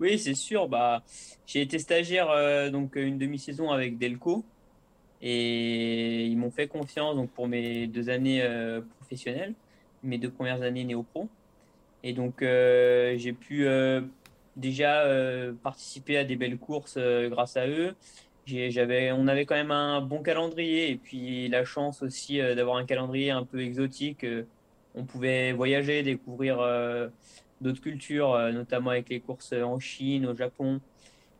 Oui, 0.00 0.18
c'est 0.18 0.34
sûr. 0.34 0.68
Bah, 0.68 1.02
j'ai 1.46 1.62
été 1.62 1.78
stagiaire 1.78 2.30
euh, 2.30 2.70
donc 2.70 2.96
une 2.96 3.18
demi-saison 3.18 3.70
avec 3.70 3.98
Delco 3.98 4.44
et 5.20 6.26
ils 6.26 6.36
m'ont 6.36 6.50
fait 6.50 6.66
confiance 6.66 7.14
donc 7.14 7.30
pour 7.30 7.46
mes 7.46 7.86
deux 7.86 8.10
années 8.10 8.42
euh, 8.42 8.80
professionnelles, 8.98 9.54
mes 10.02 10.18
deux 10.18 10.30
premières 10.30 10.62
années 10.62 10.84
néo-pro. 10.84 11.28
Et 12.02 12.12
donc 12.14 12.42
euh, 12.42 13.16
j'ai 13.16 13.32
pu 13.32 13.66
déjà 14.56 15.04
participer 15.62 16.18
à 16.18 16.24
des 16.24 16.36
belles 16.36 16.58
courses 16.58 16.98
grâce 16.98 17.56
à 17.56 17.68
eux. 17.68 17.94
J'avais, 18.46 19.12
on 19.12 19.28
avait 19.28 19.46
quand 19.46 19.54
même 19.54 19.70
un 19.70 20.00
bon 20.00 20.20
calendrier 20.22 20.90
et 20.90 20.96
puis 20.96 21.48
la 21.48 21.64
chance 21.64 22.02
aussi 22.02 22.38
d'avoir 22.38 22.76
un 22.76 22.84
calendrier 22.84 23.30
un 23.30 23.44
peu 23.44 23.60
exotique. 23.60 24.26
on 24.96 25.04
pouvait 25.04 25.52
voyager, 25.52 26.02
découvrir 26.02 26.58
d'autres 27.62 27.80
cultures, 27.80 28.34
euh, 28.34 28.52
notamment 28.52 28.90
avec 28.90 29.08
les 29.08 29.20
courses 29.20 29.52
en 29.52 29.78
Chine, 29.78 30.26
au 30.26 30.34
Japon. 30.34 30.80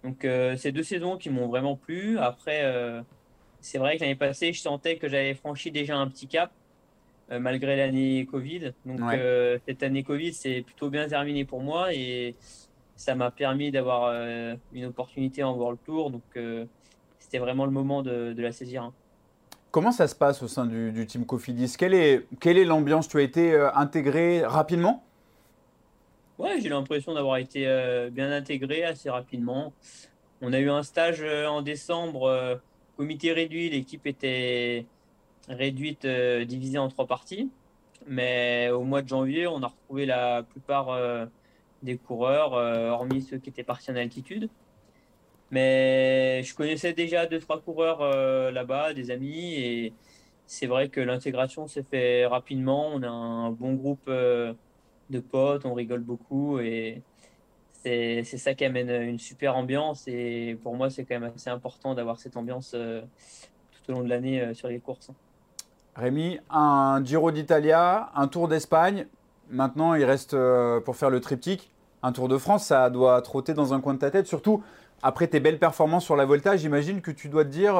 Donc, 0.04 0.24
euh, 0.24 0.56
ces 0.56 0.72
deux 0.72 0.82
saisons 0.82 1.16
qui 1.16 1.30
m'ont 1.30 1.48
vraiment 1.48 1.76
plu. 1.76 2.18
Après, 2.18 2.60
euh, 2.64 3.02
c'est 3.60 3.78
vrai 3.78 3.96
que 3.96 4.02
l'année 4.02 4.14
passée, 4.14 4.52
je 4.52 4.60
sentais 4.60 4.96
que 4.96 5.08
j'avais 5.08 5.34
franchi 5.34 5.70
déjà 5.70 5.96
un 5.96 6.08
petit 6.08 6.26
cap, 6.26 6.50
malgré 7.30 7.76
l'année 7.76 8.26
Covid. 8.30 8.72
Donc, 8.84 9.00
cette 9.66 9.82
année 9.82 10.02
Covid, 10.02 10.34
c'est 10.34 10.62
plutôt 10.62 10.90
bien 10.90 11.06
terminé 11.06 11.46
pour 11.46 11.62
moi 11.62 11.94
et 11.94 12.34
ça 12.96 13.14
m'a 13.14 13.30
permis 13.30 13.70
d'avoir 13.70 14.12
une 14.72 14.84
opportunité 14.84 15.42
en 15.42 15.54
World 15.54 15.78
Tour. 15.86 16.10
Donc, 16.10 16.22
c'était 17.20 17.38
vraiment 17.38 17.64
le 17.64 17.70
moment 17.70 18.02
de, 18.02 18.34
la 18.36 18.52
saisir. 18.52 18.82
Hein. 18.82 18.92
Comment 19.70 19.92
ça 19.92 20.08
se 20.08 20.14
passe 20.16 20.42
au 20.42 20.48
sein 20.48 20.66
du, 20.66 21.06
team 21.06 21.24
Cofidis? 21.24 21.76
Quelle 21.78 21.94
est, 21.94 22.26
quelle 22.40 22.58
est 22.58 22.66
l'ambiance? 22.66 23.08
Tu 23.08 23.16
as 23.18 23.22
été 23.22 23.54
intégré 23.74 24.44
rapidement? 24.44 25.04
Ouais, 26.38 26.60
j'ai 26.60 26.70
l'impression 26.70 27.12
d'avoir 27.14 27.36
été 27.36 27.66
euh, 27.66 28.10
bien 28.10 28.32
intégré 28.32 28.84
assez 28.84 29.10
rapidement. 29.10 29.74
On 30.40 30.52
a 30.52 30.58
eu 30.60 30.70
un 30.70 30.82
stage 30.82 31.20
euh, 31.22 31.46
en 31.46 31.62
décembre, 31.62 32.24
euh, 32.24 32.56
comité 32.96 33.32
réduit, 33.32 33.68
l'équipe 33.70 34.06
était 34.06 34.86
réduite, 35.48 36.06
divisée 36.06 36.78
en 36.78 36.88
trois 36.88 37.06
parties. 37.06 37.50
Mais 38.06 38.70
au 38.70 38.82
mois 38.84 39.02
de 39.02 39.08
janvier, 39.08 39.46
on 39.46 39.62
a 39.62 39.68
retrouvé 39.68 40.06
la 40.06 40.42
plupart 40.42 40.98
des 41.82 41.96
coureurs, 41.98 42.52
hormis 42.52 43.22
ceux 43.22 43.38
qui 43.38 43.50
étaient 43.50 43.64
partis 43.64 43.90
en 43.90 43.96
altitude. 43.96 44.48
Mais 45.50 46.42
je 46.44 46.54
connaissais 46.54 46.92
déjà 46.92 47.26
deux, 47.26 47.40
trois 47.40 47.60
coureurs 47.60 48.00
là-bas, 48.52 48.94
des 48.94 49.10
amis, 49.10 49.54
et 49.54 49.94
c'est 50.46 50.66
vrai 50.66 50.88
que 50.88 51.00
l'intégration 51.00 51.66
s'est 51.66 51.84
fait 51.84 52.26
rapidement. 52.26 52.88
On 52.88 53.02
a 53.02 53.08
un 53.10 53.50
bon 53.50 53.74
groupe 53.74 54.10
de 55.10 55.20
potes, 55.20 55.64
on 55.66 55.74
rigole 55.74 56.00
beaucoup 56.00 56.58
et 56.60 57.02
c'est 57.84 58.38
ça 58.38 58.54
qui 58.54 58.64
amène 58.64 58.90
une 58.90 59.18
super 59.18 59.56
ambiance. 59.56 60.04
Et 60.06 60.58
pour 60.62 60.76
moi, 60.76 60.90
c'est 60.90 61.04
quand 61.04 61.18
même 61.18 61.32
assez 61.34 61.50
important 61.50 61.94
d'avoir 61.94 62.18
cette 62.18 62.36
ambiance 62.36 62.72
euh, 62.74 63.02
tout 63.72 63.92
au 63.92 63.94
long 63.94 64.02
de 64.02 64.08
l'année 64.08 64.40
euh, 64.40 64.54
sur 64.54 64.68
les 64.68 64.78
courses. 64.78 65.10
Rémi, 65.96 66.38
un 66.50 67.02
Giro 67.04 67.30
d'Italia, 67.30 68.10
un 68.14 68.28
Tour 68.28 68.48
d'Espagne. 68.48 69.06
Maintenant, 69.50 69.94
il 69.94 70.04
reste 70.04 70.34
euh, 70.34 70.80
pour 70.80 70.96
faire 70.96 71.10
le 71.10 71.20
triptyque. 71.20 71.70
Un 72.02 72.12
Tour 72.12 72.28
de 72.28 72.38
France, 72.38 72.66
ça 72.66 72.88
doit 72.90 73.20
trotter 73.22 73.54
dans 73.54 73.74
un 73.74 73.80
coin 73.80 73.94
de 73.94 73.98
ta 73.98 74.10
tête. 74.10 74.26
Surtout 74.26 74.62
après 75.02 75.26
tes 75.26 75.40
belles 75.40 75.58
performances 75.58 76.04
sur 76.04 76.16
la 76.16 76.24
Volta, 76.24 76.56
j'imagine 76.56 77.00
que 77.00 77.10
tu 77.10 77.28
dois 77.28 77.44
te 77.44 77.50
dire, 77.50 77.76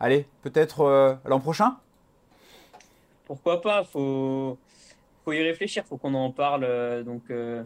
allez, 0.00 0.26
peut-être 0.42 1.18
l'an 1.24 1.40
prochain? 1.40 1.76
Pourquoi 3.26 3.60
pas? 3.60 3.84
Faut 3.84 4.58
faut 5.28 5.34
y 5.34 5.42
réfléchir, 5.42 5.84
faut 5.84 5.98
qu'on 5.98 6.14
en 6.14 6.30
parle 6.30 6.64
euh, 6.64 7.02
donc 7.02 7.24
euh, 7.28 7.62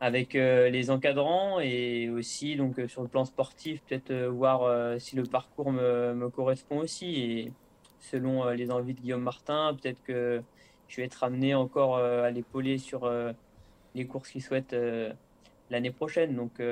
avec 0.00 0.34
euh, 0.34 0.70
les 0.70 0.90
encadrants 0.90 1.60
et 1.60 2.08
aussi 2.08 2.56
donc 2.56 2.80
sur 2.88 3.02
le 3.02 3.08
plan 3.08 3.26
sportif, 3.26 3.82
peut-être 3.82 4.14
voir 4.28 4.98
si 4.98 5.14
le 5.14 5.24
parcours 5.24 5.72
me, 5.72 6.14
me, 6.14 6.30
correspond 6.30 6.78
aussi 6.78 7.20
et 7.20 7.52
selon 7.98 8.48
les 8.48 8.70
envies 8.70 8.94
de 8.94 9.00
Guillaume 9.00 9.22
Martin, 9.22 9.76
peut-être 9.78 10.02
que 10.04 10.42
je 10.88 10.96
vais 10.96 11.02
être 11.02 11.22
amené 11.22 11.54
encore 11.54 11.98
à 11.98 12.30
l'épauler 12.30 12.78
sur 12.78 13.12
les 13.94 14.06
courses 14.06 14.30
qu'il 14.30 14.42
souhaite 14.42 14.74
l'année 15.68 15.90
prochaine. 15.90 16.34
Donc 16.34 16.62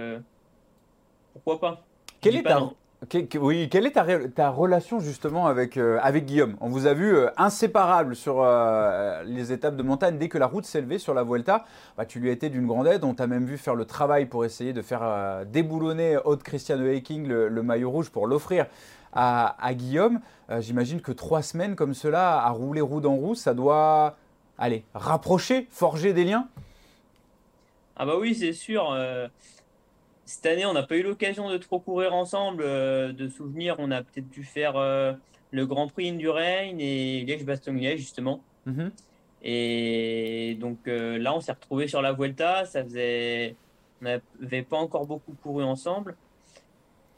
pourquoi 1.34 1.60
pas? 1.60 1.84
Quelle 2.22 2.36
est, 2.36 2.42
ta, 2.42 2.70
oui, 3.40 3.68
quelle 3.68 3.86
est 3.86 4.32
ta, 4.34 4.50
relation 4.50 4.98
justement 4.98 5.46
avec, 5.46 5.76
euh, 5.76 6.00
Guillaume? 6.18 6.56
On 6.60 6.68
vous 6.68 6.86
a 6.86 6.94
vu 6.94 7.14
euh, 7.14 7.30
inséparable 7.36 8.16
sur 8.16 8.42
euh, 8.42 9.22
les 9.22 9.52
étapes 9.52 9.76
de 9.76 9.84
montagne. 9.84 10.18
Dès 10.18 10.28
que 10.28 10.36
la 10.36 10.46
route 10.46 10.64
s'est 10.64 10.80
levée 10.80 10.98
sur 10.98 11.14
la 11.14 11.22
Vuelta, 11.22 11.64
bah, 11.96 12.04
tu 12.04 12.18
lui 12.18 12.28
as 12.28 12.32
été 12.32 12.50
d'une 12.50 12.66
grande 12.66 12.88
aide. 12.88 13.04
On 13.04 13.14
t'a 13.14 13.28
même 13.28 13.44
vu 13.44 13.56
faire 13.56 13.76
le 13.76 13.84
travail 13.84 14.26
pour 14.26 14.44
essayer 14.44 14.72
de 14.72 14.82
faire 14.82 15.46
déboulonner 15.46 16.16
Haute 16.24 16.42
Christiane 16.42 16.84
Haking 16.84 17.28
le, 17.28 17.48
le, 17.48 17.62
maillot 17.62 17.90
rouge 17.90 18.10
pour 18.10 18.26
l'offrir 18.26 18.66
à, 19.12 19.56
à, 19.64 19.74
Guillaume. 19.74 20.20
J'imagine 20.58 21.00
que 21.00 21.12
trois 21.12 21.42
semaines 21.42 21.76
comme 21.76 21.94
cela 21.94 22.40
à 22.40 22.50
rouler 22.50 22.80
roue 22.80 23.00
dans 23.00 23.14
roue, 23.14 23.36
ça 23.36 23.54
doit 23.54 24.16
aller 24.58 24.82
rapprocher, 24.92 25.68
forger 25.70 26.12
des 26.12 26.24
liens? 26.24 26.48
Ah 27.94 28.06
bah 28.06 28.14
oui, 28.18 28.34
c'est 28.34 28.52
sûr 28.52 28.92
cette 30.28 30.44
année, 30.44 30.66
on 30.66 30.74
n'a 30.74 30.82
pas 30.82 30.96
eu 30.96 31.02
l'occasion 31.02 31.48
de 31.48 31.56
trop 31.56 31.80
courir 31.80 32.14
ensemble. 32.14 32.62
Euh, 32.62 33.12
de 33.14 33.28
souvenirs, 33.28 33.76
on 33.78 33.90
a 33.90 34.02
peut-être 34.02 34.28
dû 34.28 34.44
faire 34.44 34.76
euh, 34.76 35.14
le 35.52 35.64
Grand 35.64 35.88
Prix 35.88 36.10
Indurain 36.10 36.76
et 36.78 37.24
Liège-Bastogne-Liège, 37.24 38.00
justement. 38.00 38.42
Mhm. 38.66 38.92
Et 39.42 40.58
donc 40.60 40.86
euh, 40.86 41.16
là, 41.16 41.34
on 41.34 41.40
s'est 41.40 41.52
retrouvés 41.52 41.88
sur 41.88 42.02
la 42.02 42.12
Vuelta. 42.12 42.66
Ça 42.66 42.84
faisait. 42.84 43.56
On 44.02 44.04
n'avait 44.04 44.62
pas 44.62 44.76
encore 44.76 45.06
beaucoup 45.06 45.32
couru 45.42 45.64
ensemble. 45.64 46.14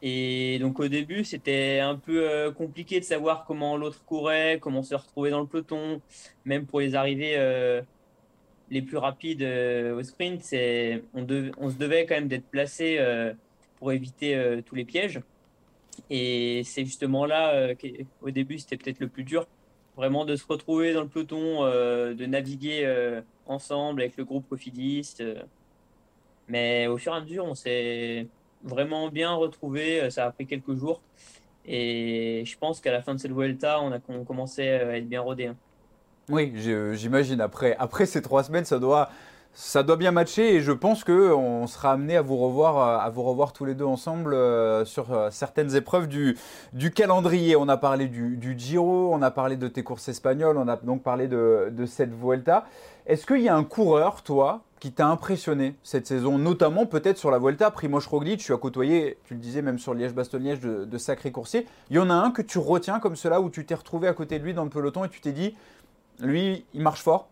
Et 0.01 0.57
donc 0.59 0.79
au 0.79 0.87
début, 0.87 1.25
c'était 1.25 1.79
un 1.79 1.95
peu 1.95 2.51
compliqué 2.57 2.99
de 2.99 3.05
savoir 3.05 3.43
comment 3.45 3.75
l'autre 3.75 4.03
courait, 4.05 4.57
comment 4.59 4.83
se 4.83 4.95
retrouver 4.95 5.31
dans 5.31 5.41
le 5.41 5.47
peloton, 5.47 6.01
même 6.45 6.65
pour 6.65 6.79
les 6.79 6.95
arrivées 6.95 7.37
les 8.71 8.81
plus 8.81 8.97
rapides 8.97 9.43
euh, 9.43 9.99
au 9.99 10.01
sprint, 10.01 10.41
on, 11.13 11.69
se 11.69 11.77
devait 11.77 12.05
quand 12.05 12.15
même 12.15 12.29
d'être 12.29 12.47
placé 12.47 12.95
euh, 12.97 13.33
pour 13.77 13.91
éviter 13.91 14.33
euh, 14.33 14.61
tous 14.61 14.75
les 14.75 14.85
pièges. 14.85 15.19
Et 16.09 16.63
c'est 16.63 16.85
justement 16.85 17.25
là 17.25 17.75
qu'au 17.75 18.31
début, 18.31 18.57
c'était 18.57 18.77
peut-être 18.77 19.01
le 19.01 19.09
plus 19.09 19.23
dur, 19.23 19.45
vraiment 19.97 20.23
de 20.25 20.37
se 20.37 20.45
retrouver 20.47 20.93
dans 20.93 21.01
le 21.01 21.09
peloton, 21.09 21.63
de 21.65 22.25
naviguer 22.25 23.21
ensemble 23.45 24.01
avec 24.01 24.15
le 24.17 24.23
groupe 24.23 24.47
Cofidis. 24.49 25.17
mais 26.47 26.87
au 26.87 26.97
fur 26.97 27.13
et 27.13 27.17
à 27.17 27.21
mesure, 27.21 27.45
on 27.45 27.55
s'est 27.55 28.27
vraiment 28.63 29.09
bien 29.09 29.33
retrouvé. 29.33 30.09
Ça 30.09 30.25
a 30.25 30.31
pris 30.31 30.47
quelques 30.47 30.75
jours. 30.75 31.01
Et 31.65 32.43
je 32.45 32.57
pense 32.57 32.79
qu'à 32.79 32.91
la 32.91 33.01
fin 33.01 33.13
de 33.13 33.19
cette 33.19 33.33
Vuelta, 33.33 33.81
on 33.81 33.91
a 33.91 33.99
commencé 33.99 34.67
à 34.69 34.97
être 34.97 35.07
bien 35.07 35.21
rodé. 35.21 35.51
Oui, 36.29 36.53
j'imagine. 36.55 37.41
Après, 37.41 37.75
après 37.79 38.05
ces 38.05 38.21
trois 38.21 38.43
semaines, 38.43 38.65
ça 38.65 38.79
doit, 38.79 39.09
ça 39.53 39.83
doit 39.83 39.97
bien 39.97 40.11
matcher 40.11 40.55
et 40.55 40.61
je 40.61 40.71
pense 40.71 41.03
qu'on 41.03 41.67
sera 41.67 41.91
amené 41.91 42.15
à 42.15 42.21
vous 42.21 42.37
revoir, 42.37 43.01
à 43.01 43.09
vous 43.09 43.23
revoir 43.23 43.53
tous 43.53 43.65
les 43.65 43.75
deux 43.75 43.85
ensemble 43.85 44.33
euh, 44.33 44.85
sur 44.85 45.11
euh, 45.11 45.29
certaines 45.29 45.75
épreuves 45.75 46.07
du, 46.07 46.37
calendrier. 46.95 47.55
On 47.55 47.67
a 47.67 47.77
parlé 47.77 48.07
du, 48.07 48.55
Giro, 48.57 49.13
on 49.13 49.21
a 49.21 49.31
parlé 49.31 49.57
de 49.57 49.67
tes 49.67 49.83
courses 49.83 50.07
espagnoles, 50.07 50.57
on 50.57 50.67
a 50.67 50.77
donc 50.77 51.03
parlé 51.03 51.27
de, 51.27 51.69
de 51.71 51.85
cette 51.85 52.13
Vuelta. 52.13 52.65
Est-ce 53.07 53.25
qu'il 53.25 53.41
y 53.41 53.49
a 53.49 53.55
un 53.55 53.63
coureur, 53.63 54.21
toi, 54.21 54.61
qui 54.79 54.91
t'a 54.91 55.07
impressionné 55.07 55.75
cette 55.83 56.07
saison, 56.07 56.37
notamment 56.37 56.85
peut-être 56.85 57.17
sur 57.17 57.29
la 57.29 57.39
Vuelta? 57.39 57.71
Primoz 57.71 58.07
Roglic, 58.07 58.39
tu 58.39 58.53
as 58.53 58.57
côtoyé, 58.57 59.17
tu 59.25 59.33
le 59.33 59.39
disais 59.39 59.61
même 59.61 59.79
sur 59.79 59.93
Liège-Bastogne-Liège, 59.93 60.59
de, 60.59 60.85
de 60.85 60.97
sacrés 60.97 61.31
coursiers. 61.31 61.67
Il 61.89 61.97
y 61.97 61.99
en 61.99 62.09
a 62.09 62.13
un 62.13 62.31
que 62.31 62.41
tu 62.41 62.57
retiens 62.57 62.99
comme 62.99 63.15
cela, 63.15 63.41
où 63.41 63.49
tu 63.49 63.65
t'es 63.65 63.75
retrouvé 63.75 64.07
à 64.07 64.13
côté 64.13 64.39
de 64.39 64.43
lui 64.43 64.53
dans 64.53 64.63
le 64.63 64.69
peloton 64.69 65.03
et 65.03 65.09
tu 65.09 65.19
t'es 65.19 65.33
dit, 65.33 65.55
lui, 66.21 66.65
il 66.73 66.81
marche 66.81 67.01
fort 67.01 67.29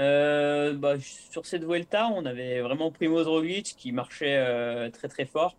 euh, 0.00 0.72
bah, 0.74 0.94
Sur 1.00 1.44
cette 1.46 1.64
Vuelta, 1.64 2.08
on 2.08 2.24
avait 2.24 2.60
vraiment 2.60 2.90
Primoz 2.90 3.28
Roglic 3.28 3.74
qui 3.76 3.92
marchait 3.92 4.36
euh, 4.38 4.90
très 4.90 5.08
très 5.08 5.26
fort. 5.26 5.54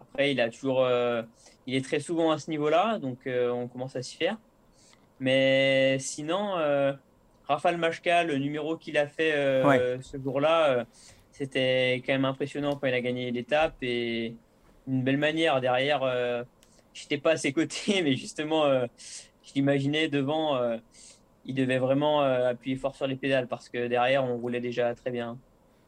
Après, 0.00 0.30
il 0.30 0.40
a 0.40 0.48
toujours, 0.48 0.84
euh, 0.84 1.22
il 1.66 1.74
est 1.74 1.84
très 1.84 1.98
souvent 1.98 2.30
à 2.30 2.38
ce 2.38 2.48
niveau-là, 2.50 2.98
donc 2.98 3.18
on 3.26 3.66
commence 3.68 3.96
à 3.96 4.02
s'y 4.02 4.16
faire. 4.16 4.38
Mais 5.18 5.98
sinon, 5.98 6.54
Rafal 7.48 7.76
Machka, 7.76 8.22
le 8.22 8.38
numéro 8.38 8.76
qu'il 8.76 8.96
a 8.96 9.08
fait 9.08 9.32
ce 10.02 10.16
jour-là, 10.22 10.86
c'était 11.32 12.02
quand 12.06 12.12
même 12.12 12.24
impressionnant 12.24 12.76
quand 12.76 12.86
il 12.86 12.94
a 12.94 13.00
gagné 13.00 13.32
l'étape 13.32 13.74
et 13.82 14.36
une 14.86 15.02
belle 15.02 15.16
manière 15.16 15.60
derrière. 15.60 16.02
Je 16.92 17.02
n'étais 17.02 17.18
pas 17.18 17.32
à 17.32 17.36
ses 17.36 17.52
côtés, 17.52 18.02
mais 18.04 18.14
justement, 18.14 18.64
je 19.44 19.54
l'imaginais 19.54 20.08
devant, 20.08 20.56
euh, 20.56 20.76
il 21.44 21.54
devait 21.54 21.78
vraiment 21.78 22.22
euh, 22.22 22.50
appuyer 22.50 22.76
fort 22.76 22.94
sur 22.94 23.06
les 23.06 23.16
pédales 23.16 23.46
parce 23.46 23.68
que 23.68 23.86
derrière, 23.86 24.24
on 24.24 24.36
roulait 24.36 24.60
déjà 24.60 24.94
très 24.94 25.10
bien. 25.10 25.38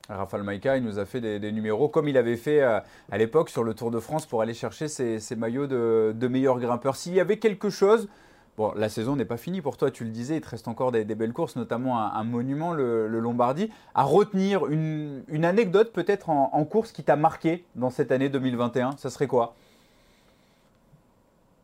Rafal 0.09 0.45
Maïka, 0.45 0.77
il 0.77 0.85
nous 0.85 1.01
a 1.01 1.05
fait 1.05 1.21
des, 1.21 1.53
numéros 1.53 1.89
comme 1.89 2.09
il 2.09 2.17
avait 2.17 2.37
fait 2.37 2.63
euh, 2.63 2.79
à 3.11 3.19
l'époque 3.19 3.51
sur 3.51 3.65
le 3.65 3.75
Tour 3.75 3.91
de 3.91 3.99
France 3.99 4.25
pour 4.27 4.41
aller 4.41 4.55
chercher 4.55 4.87
ses, 4.87 5.19
maillots 5.37 5.67
de, 5.67 6.29
meilleurs 6.29 6.61
grimpeurs. 6.61 6.95
S'il 6.95 7.15
y 7.15 7.19
avait 7.19 7.39
quelque 7.39 7.71
chose, 7.71 8.09
bon, 8.57 8.73
la 8.77 8.89
saison 8.89 9.17
n'est 9.17 9.25
pas 9.25 9.37
finie 9.37 9.63
pour 9.63 9.77
toi, 9.77 9.91
tu 9.91 10.05
le 10.05 10.11
disais, 10.11 10.37
il 10.37 10.43
te 10.43 10.51
reste 10.51 10.69
encore 10.69 10.93
des, 10.93 11.05
belles 11.05 11.33
courses, 11.33 11.57
notamment 11.57 11.99
un, 11.99 12.23
monument, 12.23 12.73
le, 12.73 13.09
Lombardie. 13.09 13.69
À 13.97 14.05
retenir 14.05 14.67
une, 14.67 15.25
anecdote 15.45 15.93
peut-être 15.93 16.31
en, 16.31 16.65
course 16.65 16.93
qui 16.93 17.03
t'a 17.03 17.17
marqué 17.17 17.65
dans 17.75 17.91
cette 17.91 18.13
année 18.13 18.29
2021, 18.29 18.93
ça 18.99 19.11
serait 19.11 19.27
quoi? 19.27 19.57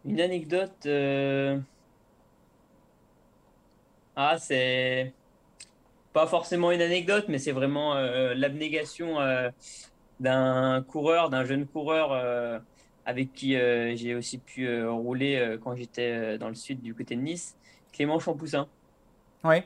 Une 0.04 0.20
anecdote. 0.20 0.88
Ah, 4.14 4.36
c'est 4.38 5.12
pas 6.12 6.26
forcément 6.26 6.70
une 6.70 6.82
anecdote, 6.82 7.26
mais 7.28 7.38
c'est 7.38 7.52
vraiment 7.52 7.94
euh, 7.94 8.34
l'abnégation 8.34 9.20
euh, 9.20 9.50
d'un 10.20 10.82
coureur, 10.82 11.30
d'un 11.30 11.44
jeune 11.44 11.66
coureur 11.66 12.12
euh, 12.12 12.58
avec 13.06 13.32
qui 13.32 13.52
j'ai 13.52 14.14
aussi 14.14 14.38
pu 14.38 14.80
rouler 14.86 15.58
quand 15.64 15.74
j'étais 15.74 16.38
dans 16.38 16.48
le 16.48 16.54
sud 16.54 16.80
du 16.80 16.94
côté 16.94 17.16
de 17.16 17.20
Nice, 17.20 17.56
Clément 17.92 18.20
Champoussin. 18.20 18.68
Oui. 19.42 19.56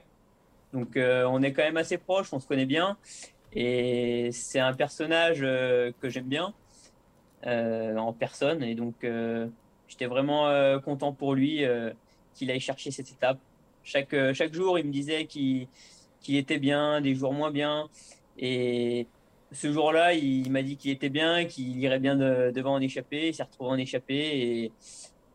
Donc 0.72 0.96
on 0.96 1.42
est 1.42 1.52
quand 1.52 1.62
même 1.62 1.76
assez 1.76 1.98
proches, 1.98 2.32
on 2.32 2.40
se 2.40 2.46
connaît 2.46 2.64
bien, 2.64 2.96
et 3.52 4.30
c'est 4.32 4.58
un 4.58 4.72
personnage 4.72 5.40
que 5.40 6.08
j'aime 6.08 6.28
bien 6.28 6.54
en 7.44 8.14
personne, 8.14 8.62
et 8.62 8.74
donc 8.74 9.06
j'étais 9.86 10.06
vraiment 10.06 10.80
content 10.80 11.12
pour 11.12 11.34
lui 11.34 11.62
qu'il 12.32 12.50
aille 12.50 12.60
chercher 12.60 12.90
cette 12.90 13.10
étape. 13.10 13.38
Chaque, 13.86 14.14
euh, 14.14 14.34
chaque 14.34 14.52
jour, 14.52 14.80
il 14.80 14.86
me 14.86 14.92
disait 14.92 15.26
qu'il 15.26 15.68
était 16.28 16.58
bien, 16.58 17.00
des 17.00 17.14
jours 17.14 17.32
moins 17.32 17.52
bien. 17.52 17.88
Et 18.36 19.06
ce 19.52 19.72
jour-là, 19.72 20.12
il 20.12 20.50
m'a 20.50 20.62
dit 20.62 20.76
qu'il 20.76 20.90
était 20.90 21.08
bien, 21.08 21.44
qu'il 21.44 21.78
irait 21.78 22.00
bien 22.00 22.16
devant 22.16 22.74
en 22.74 22.80
échappée. 22.80 23.28
Il 23.28 23.34
s'est 23.34 23.44
retrouvé 23.44 23.70
en 23.70 23.78
échappée 23.78 24.64
et 24.64 24.72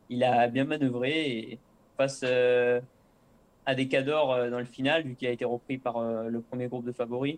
il 0.10 0.24
a 0.25 0.50
bien 0.50 0.65
manœuvré. 0.65 1.60
Face 1.98 2.22
euh, 2.25 2.81
à 3.65 3.74
des 3.74 3.88
cadors 3.88 4.34
euh, 4.34 4.50
dans 4.50 4.60
le 4.60 4.65
final, 4.65 5.03
vu 5.03 5.15
qu'il 5.15 5.29
a 5.29 5.31
été 5.31 5.46
repris 5.46 5.77
par 5.77 6.01
le 6.01 6.41
premier 6.41 6.67
groupe 6.67 6.86
de 6.86 6.91
favoris, 6.91 7.38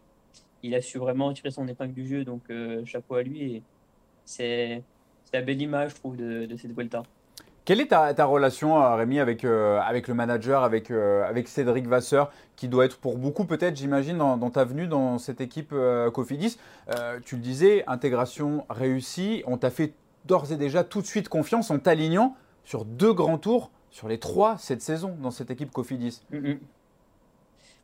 il 0.64 0.74
a 0.74 0.82
su 0.82 0.98
vraiment 0.98 1.32
tirer 1.32 1.52
son 1.52 1.68
épingle 1.68 1.94
du 1.94 2.08
jeu. 2.08 2.26
Donc, 2.26 2.52
chapeau 2.86 3.16
à 3.16 3.24
lui. 3.24 3.62
c'est 4.26 4.82
la 5.32 5.42
belle 5.42 5.62
image, 5.62 5.92
je 5.92 5.96
trouve, 5.96 6.18
de, 6.18 6.48
de 6.48 6.58
cette 6.58 6.72
Vuelta. 6.72 7.04
Quelle 7.66 7.80
est 7.80 7.88
ta, 7.88 8.26
relation, 8.26 8.82
euh, 8.82 8.96
Rémi, 8.96 9.20
avec, 9.20 9.46
euh, 9.46 9.80
avec 9.80 10.10
le 10.10 10.14
manager, 10.14 10.64
avec, 10.64 10.92
euh, 10.92 11.24
avec 11.26 11.48
Cédric 11.48 11.88
Vasseur, 11.88 12.30
qui 12.58 12.68
doit 12.68 12.84
être 12.84 12.98
pour 12.98 13.18
beaucoup 13.18 13.46
peut-être, 13.46 13.78
j'imagine, 13.78 14.18
dans, 14.18 14.50
ta 14.50 14.66
venue 14.66 14.88
dans 14.88 15.18
cette 15.18 15.40
équipe 15.40 15.74
Cofidis? 16.14 16.58
Tu 17.26 17.36
le 17.36 17.42
disais, 17.42 17.84
intégration 17.88 18.66
réussie, 18.70 19.44
on 19.48 19.58
t'a 19.58 19.70
fait 19.70 19.94
d'ores 20.26 20.52
et 20.52 20.58
déjà 20.58 20.84
tout 20.84 21.02
de 21.02 21.08
suite 21.08 21.30
confiance 21.30 21.72
en 21.72 21.80
t'alignant 21.80 22.36
sur 22.66 22.86
deux 22.86 23.14
grands 23.14 23.38
tours 23.38 23.72
sur 23.92 24.08
les 24.08 24.20
trois 24.20 24.58
cette 24.58 24.82
saison 24.82 25.16
dans 25.22 25.32
cette 25.32 25.52
équipe 25.52 25.72
Cofidis. 25.72 26.22
Mm, 26.32 26.38
mm. 26.38 26.60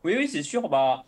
Oui, 0.04 0.16
oui, 0.18 0.28
c'est 0.28 0.44
sûr. 0.44 0.68
Bah, 0.70 1.04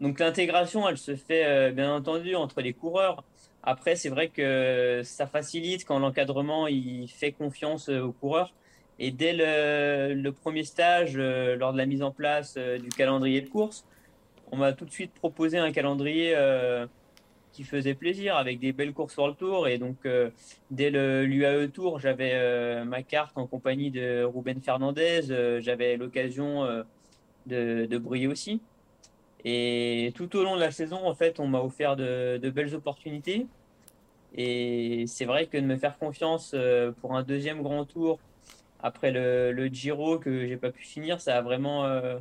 donc 0.00 0.18
l'intégration, 0.18 0.88
elle 0.88 0.98
se 0.98 1.16
fait 1.16 1.72
bien 1.72 1.94
entendu 1.94 2.36
entre 2.36 2.60
les 2.60 2.74
coureurs. 2.74 3.24
Après, 3.62 3.94
c'est 3.96 4.08
vrai 4.08 4.28
que 4.28 5.02
ça 5.04 5.26
facilite 5.26 5.84
quand 5.84 5.98
l'encadrement 5.98 6.66
il 6.66 7.08
fait 7.08 7.32
confiance 7.32 7.88
euh, 7.88 8.00
aux 8.00 8.12
coureurs. 8.12 8.54
Et 8.98 9.10
dès 9.10 9.32
le, 9.34 10.30
premier 10.30 10.64
stage, 10.64 11.14
euh, 11.16 11.56
lors 11.56 11.72
de 11.72 11.78
la 11.78 11.86
mise 11.86 12.02
en 12.02 12.10
place 12.10 12.54
euh, 12.58 12.78
du 12.78 12.88
calendrier 12.88 13.40
de 13.40 13.48
course, 13.48 13.86
on 14.52 14.56
m'a 14.56 14.72
tout 14.72 14.84
de 14.84 14.90
suite 14.90 15.12
proposé 15.14 15.58
un 15.58 15.72
calendrier 15.72 16.36
qui 17.52 17.62
faisait 17.62 17.94
plaisir 17.94 18.36
avec 18.36 18.58
des 18.58 18.72
belles 18.72 18.92
courses 18.92 19.12
sur 19.12 19.28
le 19.28 19.34
tour. 19.34 19.68
Et 19.68 19.78
donc, 19.78 20.08
dès 20.72 20.90
l'UAE 20.90 21.68
Tour, 21.68 22.00
j'avais 22.00 22.84
ma 22.84 23.04
carte 23.04 23.38
en 23.38 23.46
compagnie 23.46 23.92
de 23.92 24.24
Ruben 24.24 24.60
Fernandez. 24.60 25.60
j'avais 25.60 25.96
l'occasion 25.96 26.64
de, 27.46 27.86
de 27.86 27.98
briller 27.98 28.26
aussi. 28.26 28.60
Et 29.44 30.12
tout 30.14 30.36
au 30.36 30.44
long 30.44 30.54
de 30.54 30.60
la 30.60 30.70
saison, 30.70 31.06
en 31.06 31.14
fait, 31.14 31.40
on 31.40 31.46
m'a 31.46 31.60
offert 31.60 31.96
de, 31.96 32.50
belles 32.50 32.74
opportunités. 32.74 33.46
Et 34.34 35.04
c'est 35.06 35.24
vrai 35.24 35.46
que 35.46 35.56
de 35.56 35.64
me 35.64 35.76
faire 35.76 35.98
confiance 35.98 36.52
euh, 36.54 36.92
pour 37.00 37.16
un 37.16 37.22
deuxième 37.22 37.62
grand 37.62 37.84
tour 37.84 38.20
après 38.80 39.10
le, 39.10 39.66
Giro 39.66 40.18
que 40.18 40.46
j'ai 40.46 40.56
pas 40.56 40.70
pu 40.70 40.84
finir, 40.84 41.20
ça 41.20 41.36
a 41.36 41.42
vraiment 41.42 41.84
euh, 41.84 42.16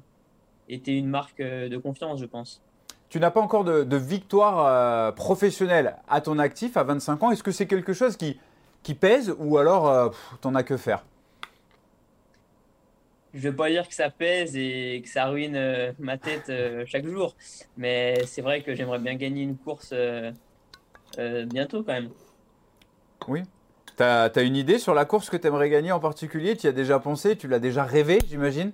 été 0.67 0.97
une 0.97 1.07
marque 1.07 1.39
euh, 1.39 1.69
de 1.69 1.77
confiance, 1.77 2.19
je 2.19 2.25
pense. 2.25 2.61
tu 3.09 3.19
n'as 3.19 3.29
pas 3.29 3.41
encore 3.41 3.63
de, 3.63 3.95
victoire 3.95 5.13
professionnelle 5.13 5.97
à 6.07 6.19
ton 6.19 6.39
actif 6.39 6.77
à 6.77 6.83
25 6.83 7.23
ans. 7.23 7.31
Est-ce 7.31 7.43
que 7.43 7.51
c'est 7.51 7.67
quelque 7.67 7.93
chose 7.93 8.17
qui, 8.17 8.39
qui 8.81 8.95
pèse 8.95 9.35
ou 9.37 9.59
alors 9.59 10.11
tu 10.41 10.47
n'en 10.47 10.55
as 10.55 10.63
que 10.63 10.77
faire? 10.77 11.05
Je 13.33 13.45
ne 13.45 13.51
veux 13.51 13.55
pas 13.55 13.69
dire 13.69 13.87
que 13.87 13.93
ça 13.93 14.09
pèse 14.09 14.55
et 14.55 15.01
que 15.03 15.09
ça 15.09 15.25
ruine 15.25 15.55
euh, 15.55 15.91
ma 15.99 16.17
tête 16.17 16.49
euh, 16.49 16.83
chaque 16.87 17.05
jour, 17.05 17.35
mais 17.77 18.25
c'est 18.25 18.41
vrai 18.41 18.61
que 18.61 18.73
j'aimerais 18.73 18.99
bien 18.99 19.15
gagner 19.15 19.43
une 19.43 19.57
course 19.57 19.93
euh, 19.93 20.31
bientôt 21.45 21.83
quand 21.83 21.93
même. 21.93 22.09
Oui. 23.27 23.43
Tu 23.97 24.03
as, 24.03 24.41
une 24.41 24.55
idée 24.55 24.79
sur 24.79 24.93
la 24.93 25.05
course 25.05 25.29
que 25.29 25.37
tu 25.37 25.45
aimerais 25.45 25.69
gagner 25.69 25.91
en 25.91 25.99
particulier? 25.99 26.55
Tu 26.55 26.65
y 26.65 26.69
as 26.69 26.73
déjà 26.73 26.99
pensé? 26.99 27.35
Tu 27.35 27.47
l'as 27.47 27.59
déjà 27.59 27.83
rêvé, 27.83 28.19
j'imagine? 28.27 28.71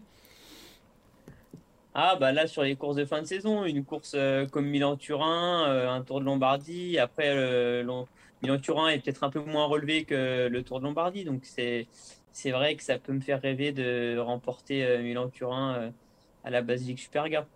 Ah, 1.96 2.16
bah 2.20 2.32
là, 2.32 2.46
sur 2.46 2.62
les 2.62 2.76
courses 2.76 2.98
de 2.98 3.06
fin 3.06 3.22
de 3.22 3.26
saison, 3.26 3.66
une 3.66 3.84
course 3.84 4.16
comme 4.52 4.68
Milan-Turin, 4.68 5.90
un 5.90 6.02
Tour 6.02 6.20
de 6.20 6.26
Lombardie. 6.26 7.00
Après, 7.00 7.34
Milan-Turin 8.44 8.90
est 8.90 9.00
peut-être 9.00 9.24
un 9.24 9.32
peu 9.32 9.40
moins 9.40 9.66
relevé 9.66 10.04
que 10.04 10.48
le 10.48 10.64
Tour 10.64 10.80
de 10.80 10.86
Lombardie, 10.86 11.24
donc 11.24 11.40
c'est 11.44 11.88
c'est 12.36 12.52
vrai 12.52 12.76
que 12.76 12.84
ça 12.84 13.00
peut 13.00 13.14
me 13.14 13.22
faire 13.22 13.42
rêver 13.42 13.72
de 13.72 14.18
remporter 14.20 14.84
euh, 14.84 15.02
Milan-Turin 15.02 15.76
euh, 15.76 15.90
à 16.44 16.50
la 16.50 16.62
Basilique 16.62 17.00
Superga. 17.00 17.48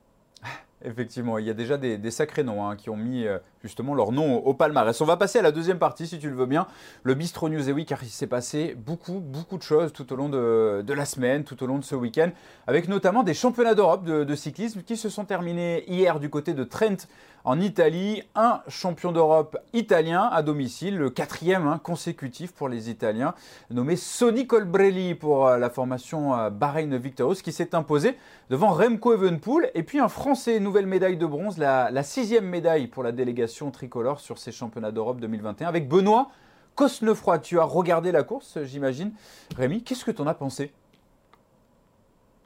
Effectivement, 0.81 1.37
il 1.37 1.45
y 1.45 1.49
a 1.49 1.53
déjà 1.53 1.77
des, 1.77 2.11
sacrés 2.11 2.43
noms 2.45 2.65
hein, 2.65 2.77
qui 2.77 2.89
ont 2.89 2.95
mis 2.95 3.27
euh, 3.27 3.39
justement 3.63 3.93
leur 3.93 4.11
nom 4.11 4.37
au 4.37 4.53
palmarès. 4.53 4.99
On 5.01 5.05
va 5.05 5.17
passer 5.17 5.39
à 5.39 5.41
la 5.41 5.51
deuxième 5.51 5.79
partie, 5.79 6.07
si 6.07 6.19
tu 6.19 6.29
le 6.29 6.35
veux 6.35 6.45
bien, 6.45 6.67
le 7.03 7.13
Bistro 7.13 7.49
News 7.49 7.67
et 7.67 7.73
Week, 7.73 7.87
car 7.87 8.03
il 8.03 8.09
s'est 8.09 8.27
passé 8.27 8.75
beaucoup, 8.77 9.19
beaucoup 9.19 9.57
de 9.57 9.63
choses 9.63 9.91
tout 9.91 10.11
au 10.13 10.15
long 10.15 10.29
de, 10.29 10.83
la 10.87 11.05
semaine, 11.05 11.43
tout 11.43 11.61
au 11.63 11.67
long 11.67 11.77
de 11.77 11.83
ce 11.83 11.95
week-end, 11.95 12.29
avec 12.67 12.87
notamment 12.87 13.23
des 13.23 13.33
championnats 13.33 13.75
d'Europe 13.75 14.05
de, 14.05 14.35
cyclisme 14.35 14.83
qui 14.83 14.95
se 14.95 15.09
sont 15.09 15.25
terminés 15.25 15.83
hier 15.87 16.19
du 16.19 16.29
côté 16.29 16.53
de 16.53 16.63
Trent 16.63 17.07
en 17.43 17.59
Italie. 17.59 18.23
Un 18.35 18.61
champion 18.67 19.11
d'Europe 19.11 19.57
italien 19.73 20.29
à 20.31 20.41
domicile, 20.41 20.97
le 20.97 21.09
quatrième 21.09 21.67
hein, 21.67 21.79
consécutif 21.81 22.53
pour 22.53 22.69
les 22.69 22.89
Italiens, 22.89 23.33
nommé 23.69 23.95
Sonny 23.97 24.47
Colbrelli 24.47 25.15
pour 25.15 25.47
euh, 25.47 25.57
la 25.57 25.69
formation 25.69 26.49
Bahreïn 26.49 26.95
Victorious, 26.97 27.41
qui 27.43 27.51
s'est 27.51 27.75
imposé 27.75 28.17
devant 28.49 28.69
Remco 28.69 29.13
Evenpool, 29.13 29.69
et 29.73 29.83
puis 29.83 29.99
un 29.99 30.07
Français, 30.07 30.59
nouvelle 30.59 30.87
médaille 30.87 31.17
de 31.17 31.25
bronze, 31.25 31.57
la 31.57 32.03
sixième 32.03 32.45
médaille 32.45 32.87
pour 32.87 33.03
la 33.03 33.11
délégation 33.11 33.48
tricolore 33.71 34.19
sur 34.19 34.37
ces 34.37 34.51
championnats 34.51 34.91
d'Europe 34.91 35.19
2021 35.19 35.67
avec 35.67 35.87
Benoît 35.87 36.29
Cosnefroy. 36.75 37.39
Tu 37.39 37.59
as 37.59 37.63
regardé 37.63 38.11
la 38.11 38.23
course, 38.23 38.63
j'imagine. 38.63 39.11
Rémi, 39.55 39.83
qu'est-ce 39.83 40.05
que 40.05 40.11
tu 40.11 40.21
en 40.21 40.27
as 40.27 40.33
pensé? 40.33 40.71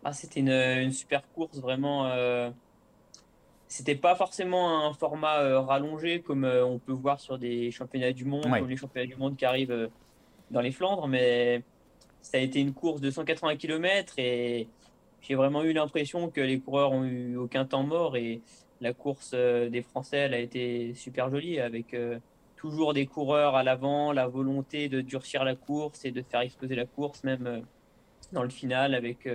Ah, 0.04 0.14
C'était 0.14 0.40
une, 0.40 0.92
super 0.92 1.22
course, 1.34 1.60
vraiment. 1.60 2.08
Euh... 2.08 2.50
C'était 3.68 3.96
pas 3.96 4.16
forcément 4.16 4.86
un 4.86 4.94
format 4.94 5.40
euh, 5.40 5.60
rallongé 5.60 6.22
comme 6.22 6.46
euh, 6.46 6.64
on 6.64 6.78
peut 6.78 6.92
voir 6.92 7.20
sur 7.20 7.40
des 7.40 7.72
championnats 7.72 8.14
du 8.14 8.24
monde, 8.24 8.44
comme 8.44 8.70
les 8.70 8.78
championnats 8.78 9.08
du 9.08 9.16
monde 9.16 9.36
qui 9.36 9.46
arrivent 9.46 9.90
dans 10.52 10.62
les 10.62 10.72
Flandres, 10.72 11.08
mais 11.08 11.64
ça 12.22 12.38
a 12.38 12.40
été 12.40 12.60
une 12.60 12.74
course 12.74 13.02
de 13.02 13.12
180 13.12 13.58
km 13.58 14.14
et 14.18 14.68
j'ai 15.22 15.36
vraiment 15.36 15.64
eu 15.64 15.74
l'impression 15.74 16.30
que 16.30 16.42
les 16.42 16.60
coureurs 16.60 16.92
ont 16.92 17.04
eu 17.04 17.36
aucun 17.38 17.66
temps 17.66 17.84
mort 17.84 18.16
et 18.16 18.42
la 18.84 18.94
course 18.94 19.32
euh, 19.34 19.70
des 19.70 19.82
Français, 19.82 20.18
elle 20.18 20.34
a 20.34 20.40
été 20.40 20.94
super 20.94 21.30
jolie 21.30 21.60
avec 21.60 21.94
euh, 21.94 22.20
toujours 22.58 22.94
des 22.94 23.06
coureurs 23.06 23.56
à 23.56 23.64
l'avant, 23.64 24.12
la 24.12 24.28
volonté 24.28 24.90
de 24.90 25.02
durcir 25.02 25.44
la 25.46 25.56
course 25.56 26.06
et 26.06 26.12
de 26.12 26.22
faire 26.22 26.42
exploser 26.42 26.76
la 26.76 26.86
course, 26.86 27.24
même 27.24 27.48
euh, 27.48 27.62
dans 28.34 28.44
le 28.44 28.50
final, 28.50 28.94
avec 28.94 29.30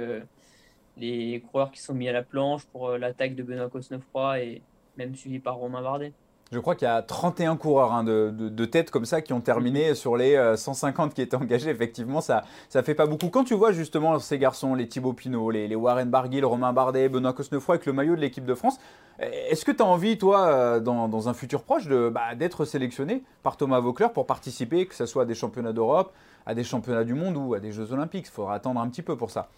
les 0.97 1.41
coureurs 1.41 1.71
qui 1.71 1.81
sont 1.81 1.95
mis 1.95 2.09
à 2.09 2.13
la 2.13 2.23
planche 2.23 2.67
pour 2.67 2.91
l'attaque 2.99 3.37
de 3.37 3.45
Benoît 3.45 3.69
Cosnefroy 3.69 4.41
et 4.41 4.63
même 4.97 5.15
suivi 5.15 5.39
par 5.39 5.57
Romain 5.57 5.83
Bardet. 5.83 6.13
Je 6.51 6.59
crois 6.59 6.75
qu'il 6.75 6.89
y 6.89 6.91
a 6.91 7.03
31 7.03 7.57
coureurs 7.57 7.93
hein, 7.93 8.05
de, 8.05 8.31
de, 8.31 8.65
tête 8.65 8.91
comme 8.91 9.05
ça 9.05 9.21
qui 9.21 9.35
ont 9.35 9.41
terminé 9.41 9.95
sur 9.95 10.17
les 10.17 10.55
150 10.57 11.13
qui 11.13 11.21
étaient 11.21 11.37
engagés. 11.37 11.69
Effectivement, 11.71 12.23
ça 12.23 12.45
ne 12.75 12.81
fait 12.81 12.95
pas 12.95 13.07
beaucoup. 13.07 13.29
Quand 13.29 13.45
tu 13.45 13.55
vois 13.55 13.73
justement 13.73 14.19
ces 14.19 14.39
garçons, 14.39 14.75
les 14.75 14.89
Thibaut 14.89 15.13
Pinot, 15.13 15.51
les, 15.51 15.75
Warren 15.75 16.09
Barguil, 16.09 16.45
Romain 16.45 16.73
Bardet, 16.73 17.11
Benoît 17.11 17.35
Cosnefroy 17.35 17.75
avec 17.75 17.87
le 17.87 17.93
maillot 17.93 18.17
de 18.17 18.21
l'équipe 18.21 18.47
de 18.47 18.55
France, 18.55 18.79
est-ce 19.19 19.65
que 19.65 19.73
tu 19.73 19.83
as 19.83 19.87
envie, 19.87 20.17
toi, 20.17 20.47
euh, 20.47 20.81
dans, 20.81 21.29
un 21.29 21.35
futur 21.35 21.65
proche, 21.65 21.87
bah, 21.89 22.35
d'être 22.35 22.65
sélectionné 22.65 23.23
par 23.43 23.57
Thomas 23.57 23.81
Vauclair 23.81 24.13
pour 24.13 24.27
participer, 24.27 24.87
que 24.87 24.95
ce 24.95 25.07
soit 25.07 25.25
à 25.25 25.27
des 25.27 25.35
championnats 25.35 25.73
d'Europe, 25.73 26.15
à 26.47 26.55
des 26.55 26.65
championnats 26.65 27.05
du 27.05 27.15
monde 27.15 27.37
ou 27.37 27.55
à 27.55 27.61
des 27.61 27.73
Jeux 27.73 27.93
Olympiques? 27.93 28.27
Il 28.29 28.33
faudra 28.33 28.55
attendre 28.55 28.81
un 28.81 28.89
petit 28.89 29.03
peu 29.03 29.17
pour 29.17 29.31
ça. 29.31 29.49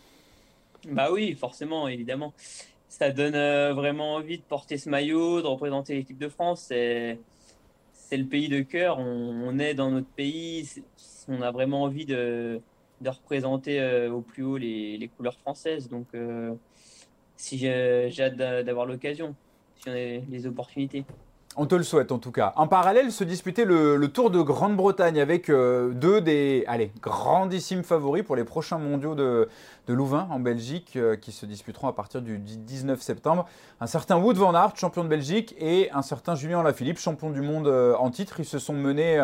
Bah 0.88 1.08
oui, 1.12 1.34
forcément, 1.34 1.86
évidemment 1.88 2.32
ça 2.90 3.10
donne 3.12 3.36
euh, 3.36 3.72
vraiment 3.72 4.14
envie 4.16 4.36
de 4.36 4.42
porter 4.42 4.76
ce 4.76 4.90
maillot, 4.90 5.40
de 5.40 5.46
représenter 5.46 5.94
l'équipe 5.94 6.18
de 6.18 6.28
France. 6.28 6.64
C'est, 6.68 7.18
le 8.12 8.24
pays 8.24 8.48
de 8.48 8.60
cœur. 8.60 8.98
On, 8.98 9.58
est 9.60 9.74
dans 9.74 9.90
notre 9.92 10.08
pays. 10.08 10.68
On 11.28 11.40
a 11.40 11.52
vraiment 11.52 11.84
envie 11.84 12.04
de, 12.04 12.60
représenter 13.06 13.80
euh, 13.80 14.10
au 14.10 14.20
plus 14.20 14.42
haut 14.42 14.56
les, 14.56 15.08
couleurs 15.16 15.38
françaises. 15.38 15.88
Donc, 15.88 16.08
euh, 16.14 16.52
si 17.36 17.58
j'ai, 17.58 18.10
hâte 18.18 18.36
d'avoir 18.36 18.86
l'occasion, 18.86 19.36
si 19.76 19.88
on 19.88 19.92
a 19.92 19.94
les 19.94 20.46
opportunités. 20.46 21.04
On 21.56 21.66
te 21.66 21.74
le 21.74 21.82
souhaite 21.82 22.12
en 22.12 22.18
tout 22.18 22.30
cas. 22.30 22.52
En 22.54 22.68
parallèle, 22.68 23.10
se 23.10 23.24
disputer 23.24 23.64
le, 23.64 23.98
Tour 24.06 24.30
de 24.30 24.40
Grande-Bretagne 24.40 25.20
avec 25.20 25.48
euh, 25.48 25.90
deux 25.90 26.20
des 26.20 26.64
allez, 26.68 26.92
grandissimes 27.02 27.82
favoris 27.82 28.22
pour 28.22 28.36
les 28.36 28.44
prochains 28.44 28.78
mondiaux 28.78 29.16
de, 29.16 29.48
Louvain 29.88 30.28
en 30.30 30.38
Belgique 30.38 30.92
euh, 30.94 31.16
qui 31.16 31.32
se 31.32 31.46
disputeront 31.46 31.88
à 31.88 31.92
partir 31.92 32.22
du 32.22 32.38
19 32.38 33.02
septembre. 33.02 33.48
Un 33.80 33.88
certain 33.88 34.16
Wood 34.16 34.36
van 34.36 34.54
Aert, 34.54 34.76
champion 34.76 35.02
de 35.02 35.08
Belgique, 35.08 35.56
et 35.58 35.90
un 35.90 36.02
certain 36.02 36.36
Julien 36.36 36.62
Lafilippe, 36.62 37.00
champion 37.00 37.30
du 37.30 37.40
monde 37.40 37.66
euh, 37.66 37.96
en 37.96 38.10
titre. 38.10 38.38
Ils 38.38 38.44
se 38.44 38.60
sont 38.60 38.74
menés 38.74 39.20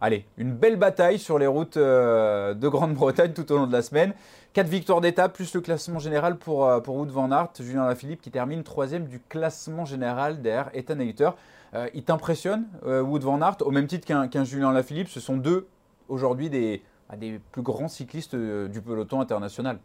allez, 0.00 0.26
une 0.36 0.52
belle 0.52 0.76
bataille 0.76 1.20
sur 1.20 1.38
les 1.38 1.46
routes 1.46 1.78
de 1.78 2.68
Grande-Bretagne 2.68 3.32
tout 3.32 3.52
au 3.52 3.56
long 3.56 3.68
de 3.68 3.72
la 3.72 3.82
semaine. 3.82 4.14
Quatre 4.52 4.66
victoires 4.66 5.00
d'étape, 5.00 5.34
plus 5.34 5.54
le 5.54 5.60
classement 5.60 6.00
général 6.00 6.38
pour, 6.38 6.82
pour 6.82 6.96
Wood 6.96 7.10
van 7.10 7.30
Aert. 7.30 7.50
Julien 7.60 7.86
Lafilippe 7.86 8.20
qui 8.20 8.32
termine 8.32 8.64
troisième 8.64 9.06
du 9.06 9.20
classement 9.20 9.84
général 9.84 10.42
derrière 10.42 10.70
Ethan 10.74 10.98
Hayter. 10.98 11.30
Euh, 11.74 11.88
il 11.94 12.04
t'impressionne, 12.04 12.66
euh, 12.84 13.02
Wood 13.02 13.22
Van 13.22 13.40
Aert, 13.42 13.58
au 13.60 13.70
même 13.70 13.86
titre 13.86 14.06
qu'un 14.06 14.44
Julien 14.44 14.72
Lafilippe. 14.72 15.08
Ce 15.08 15.20
sont 15.20 15.36
deux, 15.36 15.68
aujourd'hui, 16.08 16.50
des, 16.50 16.82
bah, 17.08 17.16
des 17.16 17.40
plus 17.52 17.62
grands 17.62 17.88
cyclistes 17.88 18.34
euh, 18.34 18.68
du 18.68 18.80
peloton 18.80 19.20
international. 19.20 19.78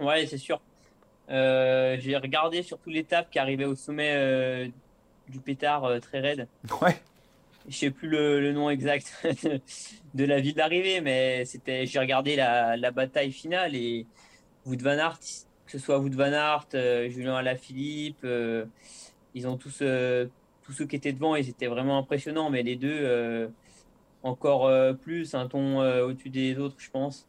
Ouais, 0.00 0.26
c'est 0.26 0.38
sûr. 0.38 0.60
J'ai 1.28 2.16
regardé 2.16 2.62
surtout 2.62 2.90
l'étape 2.90 3.30
qui 3.30 3.38
arrivait 3.38 3.64
au 3.64 3.74
sommet 3.74 4.70
du 5.28 5.40
pétard 5.40 6.00
très 6.00 6.20
raide. 6.20 6.48
Ouais. 6.80 6.96
Je 7.68 7.76
sais 7.76 7.90
plus 7.90 8.08
le, 8.08 8.52
nom 8.52 8.70
exact 8.70 9.12
de 10.14 10.24
la 10.24 10.38
ville 10.38 10.54
d'arrivée, 10.54 11.00
mais 11.00 11.44
c'était. 11.44 11.84
J'ai 11.84 11.98
regardé 11.98 12.36
la, 12.36 12.76
la, 12.76 12.92
bataille 12.92 13.32
finale 13.32 13.74
et 13.74 14.06
Wood 14.66 14.82
Van 14.82 14.90
Aert, 14.90 15.18
que 15.18 15.72
ce 15.72 15.80
soit 15.80 15.98
Wood 15.98 16.14
Van 16.14 16.32
Aert, 16.32 16.68
Julien 17.10 17.34
Alaphilippe, 17.34 18.24
ils 19.36 19.46
ont 19.46 19.58
tous, 19.58 19.80
euh, 19.82 20.26
tous 20.62 20.72
ceux 20.72 20.86
qui 20.86 20.96
étaient 20.96 21.12
devant, 21.12 21.36
ils 21.36 21.48
étaient 21.48 21.66
vraiment 21.66 21.98
impressionnants, 21.98 22.50
mais 22.50 22.62
les 22.62 22.76
deux, 22.76 22.98
euh, 23.02 23.48
encore 24.22 24.66
euh, 24.66 24.94
plus, 24.94 25.34
un 25.34 25.46
ton 25.46 25.80
au-dessus 26.02 26.30
des 26.30 26.58
autres, 26.58 26.76
je 26.78 26.90
pense. 26.90 27.28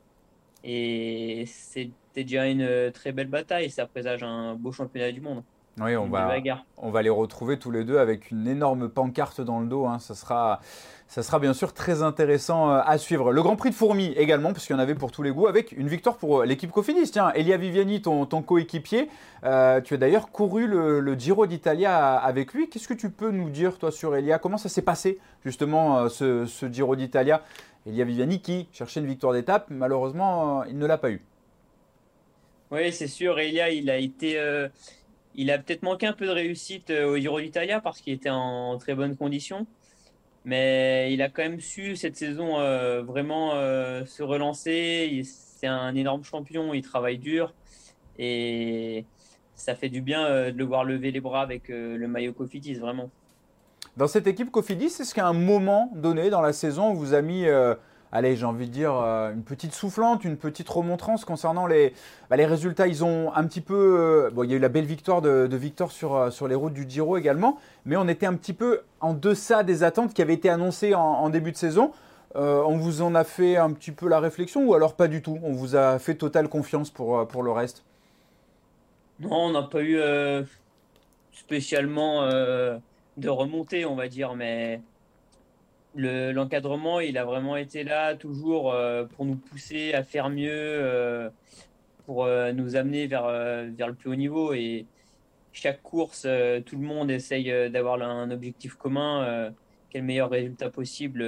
Et 0.63 1.45
c'était 1.47 1.91
déjà 2.23 2.47
une 2.47 2.91
très 2.93 3.11
belle 3.11 3.27
bataille. 3.27 3.69
Ça 3.69 3.85
présage 3.85 4.23
un 4.23 4.55
beau 4.55 4.71
championnat 4.71 5.11
du 5.11 5.21
monde. 5.21 5.43
Oui, 5.79 5.95
on 5.95 6.07
va, 6.07 6.35
on 6.77 6.89
va 6.89 7.01
les 7.03 7.09
retrouver 7.09 7.59
tous 7.59 7.69
les 7.69 7.83
deux 7.83 7.99
avec 7.99 8.31
une 8.31 8.47
énorme 8.47 8.89
pancarte 8.89 9.41
dans 9.41 9.59
le 9.59 9.67
dos. 9.67 9.85
Hein. 9.85 9.99
Ça, 9.99 10.15
sera, 10.15 10.59
ça 11.07 11.21
sera 11.21 11.37
bien 11.37 11.53
sûr 11.53 11.71
très 11.71 12.01
intéressant 12.01 12.71
euh, 12.71 12.81
à 12.83 12.97
suivre. 12.97 13.31
Le 13.31 13.43
Grand 13.43 13.55
Prix 13.55 13.69
de 13.69 13.75
Fourmi 13.75 14.11
également, 14.17 14.53
puisqu'il 14.53 14.73
y 14.73 14.75
en 14.75 14.79
avait 14.79 14.95
pour 14.95 15.11
tous 15.11 15.21
les 15.21 15.29
goûts, 15.29 15.45
avec 15.45 15.73
une 15.73 15.87
victoire 15.87 16.17
pour 16.17 16.39
euh, 16.41 16.45
l'équipe 16.45 16.71
Cofidis. 16.71 17.11
Tiens, 17.11 17.31
Elia 17.35 17.57
Viviani, 17.57 18.01
ton, 18.01 18.25
ton 18.25 18.41
coéquipier, 18.41 19.07
euh, 19.43 19.79
tu 19.79 19.93
as 19.93 19.97
d'ailleurs 19.97 20.31
couru 20.31 20.65
le, 20.65 21.13
Giro 21.13 21.45
d'Italia 21.45 22.15
avec 22.15 22.55
lui. 22.55 22.69
Qu'est-ce 22.69 22.87
que 22.87 22.95
tu 22.95 23.11
peux 23.11 23.29
nous 23.29 23.51
dire, 23.51 23.77
toi, 23.77 23.91
sur 23.91 24.15
Elia? 24.15 24.39
Comment 24.39 24.57
ça 24.57 24.69
s'est 24.69 24.81
passé, 24.81 25.19
justement, 25.45 26.09
ce, 26.09 26.47
ce 26.47 26.65
Giro 26.65 26.95
d'Italia? 26.95 27.43
Elia 27.85 28.03
Viviani 28.03 28.41
qui 28.41 28.67
cherchait 28.71 28.99
une 28.99 29.05
victoire 29.05 29.33
d'étape, 29.33 29.67
malheureusement, 29.69 30.63
il 30.63 30.79
ne 30.79 30.87
l'a 30.87 30.97
pas 30.97 31.11
eu. 31.11 31.21
Oui, 32.71 32.91
c'est 32.91 33.07
sûr. 33.07 33.39
Elia, 33.39 33.69
il 33.69 33.89
a 33.91 33.97
été 33.97 34.37
il 35.37 35.51
a 35.51 35.59
peut-être 35.59 35.83
manqué 35.83 36.07
un 36.07 36.13
peu 36.13 36.25
de 36.25 36.31
réussite 36.31 36.89
euh, 36.89 37.11
au 37.11 37.17
Giro 37.17 37.39
d'Italia 37.39 37.79
parce 37.79 38.01
qu'il 38.01 38.11
était 38.11 38.31
en 38.31 38.77
très 38.77 38.95
bonne 38.95 39.15
condition. 39.15 39.67
Mais 40.45 41.13
il 41.13 41.21
a 41.21 41.29
quand 41.29 41.43
même 41.43 41.59
su 41.59 41.95
cette 41.95 42.15
saison 42.15 42.59
euh, 42.59 43.03
vraiment 43.03 43.51
euh, 43.53 44.03
se 44.05 44.23
relancer. 44.23 45.21
C'est 45.23 45.67
un 45.67 45.93
énorme 45.95 46.23
champion, 46.23 46.73
il 46.73 46.81
travaille 46.81 47.19
dur. 47.19 47.53
Et 48.17 49.05
ça 49.53 49.75
fait 49.75 49.89
du 49.89 50.01
bien 50.01 50.51
de 50.51 50.57
le 50.57 50.63
voir 50.63 50.83
lever 50.83 51.11
les 51.11 51.19
bras 51.19 51.41
avec 51.41 51.67
le 51.67 52.07
maillot 52.07 52.33
Cofidis, 52.33 52.75
vraiment. 52.75 53.09
Dans 53.95 54.07
cette 54.07 54.25
équipe 54.25 54.49
Cofidis, 54.49 54.85
est-ce 54.85 55.13
qu'à 55.13 55.27
un 55.27 55.33
moment 55.33 55.91
donné 55.95 56.29
dans 56.29 56.41
la 56.41 56.53
saison, 56.53 56.85
on 56.89 56.93
vous 56.93 57.13
a 57.13 57.21
mis 57.21 57.45
allez, 58.11 58.35
j'ai 58.35 58.45
envie 58.45 58.67
de 58.67 58.71
dire, 58.71 58.93
euh, 58.93 59.33
une 59.33 59.43
petite 59.43 59.73
soufflante, 59.73 60.23
une 60.23 60.37
petite 60.37 60.69
remontrance 60.69 61.25
concernant 61.25 61.67
les, 61.67 61.93
bah, 62.29 62.37
les 62.37 62.45
résultats. 62.45 62.87
Ils 62.87 63.03
ont 63.03 63.33
un 63.33 63.43
petit 63.45 63.61
peu. 63.61 64.29
bon, 64.33 64.43
il 64.43 64.51
y 64.51 64.53
a 64.53 64.57
eu 64.57 64.59
la 64.59 64.69
belle 64.69 64.85
victoire 64.85 65.21
de, 65.21 65.55
Victor 65.57 65.91
sur, 65.91 66.31
sur 66.31 66.47
les 66.47 66.55
routes 66.55 66.73
du 66.73 66.85
Giro 66.87 67.17
également, 67.17 67.57
mais 67.85 67.95
on 67.97 68.07
était 68.07 68.25
un 68.25 68.35
petit 68.35 68.53
peu 68.53 68.81
en 68.99 69.13
deçà 69.13 69.63
des 69.63 69.83
attentes 69.83 70.13
qui 70.13 70.21
avaient 70.21 70.35
été 70.35 70.49
annoncées 70.49 70.93
en, 70.93 71.29
début 71.29 71.51
de 71.51 71.57
saison. 71.57 71.91
on 72.35 72.77
vous 72.77 73.01
en 73.01 73.15
a 73.15 73.23
fait 73.23 73.57
un 73.57 73.71
petit 73.71 73.91
peu 73.91 74.07
la 74.07 74.19
réflexion 74.19 74.65
ou 74.65 74.73
alors 74.73 74.93
pas 74.95 75.07
du 75.07 75.21
tout? 75.21 75.39
On 75.43 75.51
vous 75.51 75.75
a 75.75 75.99
fait 75.99 76.15
totale 76.15 76.47
confiance 76.47 76.89
pour, 76.89 77.27
pour 77.27 77.43
le 77.43 77.51
reste? 77.51 77.83
Non, 79.19 79.33
on 79.33 79.51
n'a 79.51 79.63
pas 79.63 79.81
eu 79.81 79.99
spécialement 81.31 82.29
de 83.17 83.29
remontée, 83.29 83.85
on 83.85 83.95
va 83.95 84.07
dire, 84.07 84.35
mais 84.35 84.81
l'encadrement, 85.97 86.99
il 86.99 87.17
a 87.17 87.25
vraiment 87.25 87.57
été 87.57 87.83
là 87.83 88.15
toujours 88.15 88.71
euh, 88.71 89.05
pour 89.05 89.25
nous 89.25 89.35
pousser 89.35 89.93
à 89.93 90.03
faire 90.03 90.29
mieux, 90.29 90.51
euh, 90.51 91.29
pour 92.05 92.25
euh, 92.25 92.51
nous 92.53 92.75
amener 92.75 93.07
vers, 93.07 93.27
vers 93.27 93.87
le 93.87 93.93
plus 93.93 94.09
haut 94.09 94.15
niveau. 94.15 94.53
Et 94.53 94.85
chaque 95.51 95.81
course, 95.81 96.27
tout 96.65 96.75
le 96.75 96.81
monde 96.81 97.09
essaye 97.11 97.69
d'avoir 97.69 98.01
un 98.01 98.29
objectif 98.31 98.75
commun, 98.75 99.51
quel 99.89 100.03
meilleur 100.03 100.29
résultat 100.29 100.69
possible 100.69 101.25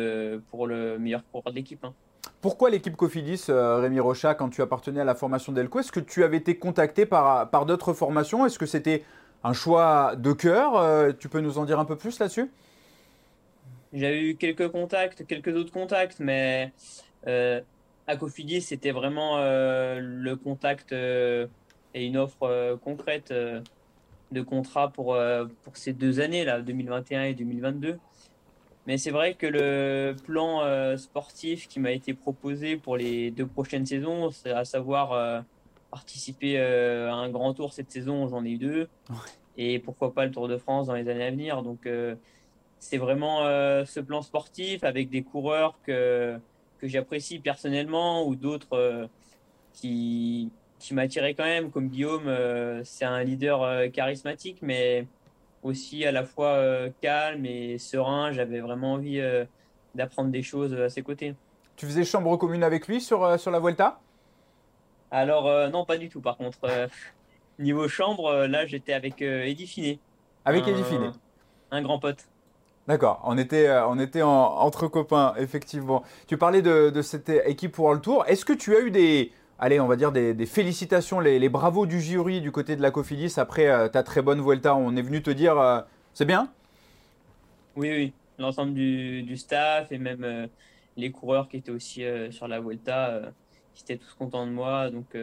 pour 0.52 0.68
le 0.68 1.00
meilleur 1.00 1.24
coureur 1.32 1.52
de 1.52 1.56
l'équipe. 1.56 1.84
Hein. 1.84 1.94
Pourquoi 2.42 2.70
l'équipe 2.70 2.96
Cofidis, 2.96 3.46
Rémi 3.50 4.00
Rocha, 4.00 4.36
quand 4.36 4.50
tu 4.50 4.62
appartenais 4.62 5.02
à 5.02 5.04
la 5.04 5.16
formation 5.16 5.52
Delco 5.52 5.80
Est-ce 5.80 5.92
que 5.92 6.00
tu 6.00 6.24
avais 6.24 6.38
été 6.38 6.58
contacté 6.58 7.08
par, 7.08 7.50
par 7.50 7.66
d'autres 7.66 7.94
formations? 7.94 8.46
Est-ce 8.46 8.60
que 8.60 8.68
c'était 8.68 9.04
un 9.44 9.54
choix 9.54 10.16
de 10.16 10.32
cœur? 10.32 11.18
Tu 11.18 11.28
peux 11.28 11.40
nous 11.40 11.58
en 11.58 11.66
dire 11.66 11.80
un 11.80 11.86
peu 11.86 11.96
plus 11.96 12.20
là-dessus? 12.20 12.52
J'ai 13.94 14.22
eu 14.22 14.36
quelques 14.36 14.70
contacts, 14.70 15.26
quelques 15.26 15.56
autres 15.56 15.72
contacts, 15.72 16.20
mais 16.20 16.72
euh, 17.28 17.62
à 18.10 18.18
Cofidis, 18.18 18.62
c'était 18.62 18.92
vraiment 18.92 19.38
euh, 19.38 20.00
le 20.02 20.36
contact 20.36 20.94
euh, 20.94 21.46
et 21.94 22.08
une 22.08 22.18
offre 22.18 22.42
euh, 22.44 22.76
concrète 22.76 23.32
de 24.32 24.42
contrat 24.42 24.90
pour, 24.90 25.18
pour 25.64 25.78
ces 25.78 25.94
deux 25.94 26.20
années, 26.20 26.44
là, 26.44 26.62
2021 26.62 27.24
et 27.24 27.34
2022. 27.36 28.00
Mais 28.88 28.98
c'est 28.98 29.12
vrai 29.12 29.36
que 29.36 29.46
le 29.46 30.16
plan 30.24 30.62
sportif 30.98 31.68
qui 31.68 31.80
m'a 31.80 31.92
été 31.92 32.14
proposé 32.14 32.78
pour 32.78 32.96
les 32.98 33.32
deux 33.32 33.46
prochaines 33.46 33.86
saisons, 33.86 34.30
c'est 34.32 34.52
à 34.52 34.66
savoir 34.66 35.44
participer 35.90 36.60
à 36.60 37.14
un 37.14 37.30
grand 37.30 37.56
tour 37.56 37.74
cette 37.74 37.92
saison, 37.92 38.28
j'en 38.28 38.46
ai 38.46 38.52
eu 38.52 38.58
deux. 38.58 38.90
Et 39.58 39.80
pourquoi 39.80 40.14
pas 40.14 40.26
le 40.26 40.32
Tour 40.32 40.48
de 40.48 40.58
France 40.58 40.88
dans 40.88 40.94
les 40.94 41.10
années 41.10 41.26
à 41.26 41.32
venir. 41.32 41.64
Donc 41.64 41.88
c'est 42.80 42.98
vraiment 42.98 43.46
euh, 43.46 43.84
ce 43.86 44.00
plan 44.00 44.22
sportif 44.22 44.84
avec 44.84 45.10
des 45.10 45.22
coureurs 45.22 45.78
que, 45.86 46.40
que 46.80 46.88
j'apprécie 46.88 47.40
personnellement 47.40 48.26
ou 48.26 48.36
d'autres 48.36 48.74
euh, 48.74 49.08
qui, 49.74 50.50
qui 50.80 50.94
m'attiraient 50.94 51.34
quand 51.34 51.44
même, 51.44 51.72
comme 51.72 51.90
Guillaume. 51.90 52.28
Euh, 52.28 52.82
c'est 52.86 53.06
un 53.06 53.22
leader 53.24 53.92
charismatique, 53.92 54.60
mais 54.62 55.06
aussi 55.62 56.06
à 56.06 56.12
la 56.14 56.24
fois 56.24 56.58
calme 57.02 57.46
et 57.46 57.78
serein. 57.78 58.32
J'avais 58.32 58.62
vraiment 58.62 58.94
envie 58.94 59.22
d'apprendre 59.94 60.32
des 60.32 60.42
choses 60.42 60.74
à 60.74 60.90
ses 60.90 61.02
côtés. 61.02 61.36
Tu 61.76 61.86
faisais 61.86 62.06
chambre 62.06 62.36
commune 62.38 62.64
avec 62.64 62.88
lui 62.88 63.02
sur, 63.02 63.38
sur 63.40 63.52
la 63.52 63.60
Vuelta? 63.60 64.00
Alors, 65.12 65.70
non, 65.70 65.84
pas 65.84 65.98
du 65.98 66.08
tout. 66.08 66.22
Par 66.22 66.38
contre, 66.38 66.60
niveau 67.60 67.90
chambre, 67.90 68.46
là, 68.48 68.66
j'étais 68.66 68.94
avec 68.94 69.22
Eddie 69.22 69.68
Finet. 69.68 70.00
Avec 70.46 70.66
Eddie 70.66 70.84
Finet 70.84 71.12
Un 71.72 71.82
grand 71.82 72.00
pote. 72.00 72.29
D'accord, 72.90 73.22
on 73.24 73.38
était, 73.38 73.68
euh, 73.68 73.88
on 73.88 74.00
était 74.00 74.24
entre 74.24 74.88
copains, 74.88 75.36
effectivement. 75.38 76.04
Tu 76.26 76.38
parlais 76.38 76.64
de, 76.64 77.02
cette 77.04 77.30
équipe 77.30 77.78
World 77.78 78.02
Tour. 78.02 78.26
Est-ce 78.26 78.46
que 78.46 78.54
tu 78.54 78.76
as 78.76 78.80
eu 78.80 78.90
des, 78.90 79.32
allez, 79.60 79.80
on 79.80 79.86
va 79.86 79.96
dire 79.96 80.12
des, 80.12 80.46
félicitations, 80.48 81.20
les, 81.20 81.50
bravos 81.50 81.86
du 81.86 82.02
jury 82.02 82.42
du 82.42 82.52
côté 82.52 82.76
de 82.76 82.82
la 82.82 82.90
Cofidis 82.90 83.36
après 83.38 83.68
euh, 83.68 83.90
ta 83.90 84.02
très 84.02 84.24
bonne 84.24 84.42
Vuelta? 84.42 84.76
On 84.76 84.96
est 84.96 85.04
venu 85.04 85.22
te 85.22 85.30
dire, 85.30 85.60
euh, 85.60 85.82
c'est 86.16 86.26
bien? 86.26 86.52
Oui, 87.76 87.92
oui, 87.92 88.14
l'ensemble 88.40 88.74
du, 88.74 89.38
staff 89.38 89.92
et 89.92 90.00
même 90.00 90.50
les 90.98 91.12
coureurs 91.12 91.48
qui 91.48 91.58
étaient 91.58 91.70
aussi 91.70 92.04
sur 92.32 92.48
la 92.48 92.60
Vuelta, 92.60 93.22
ils 93.78 93.82
étaient 93.82 93.98
tous 93.98 94.16
contents 94.16 94.48
de 94.48 94.52
moi. 94.52 94.90
Donc, 94.90 95.16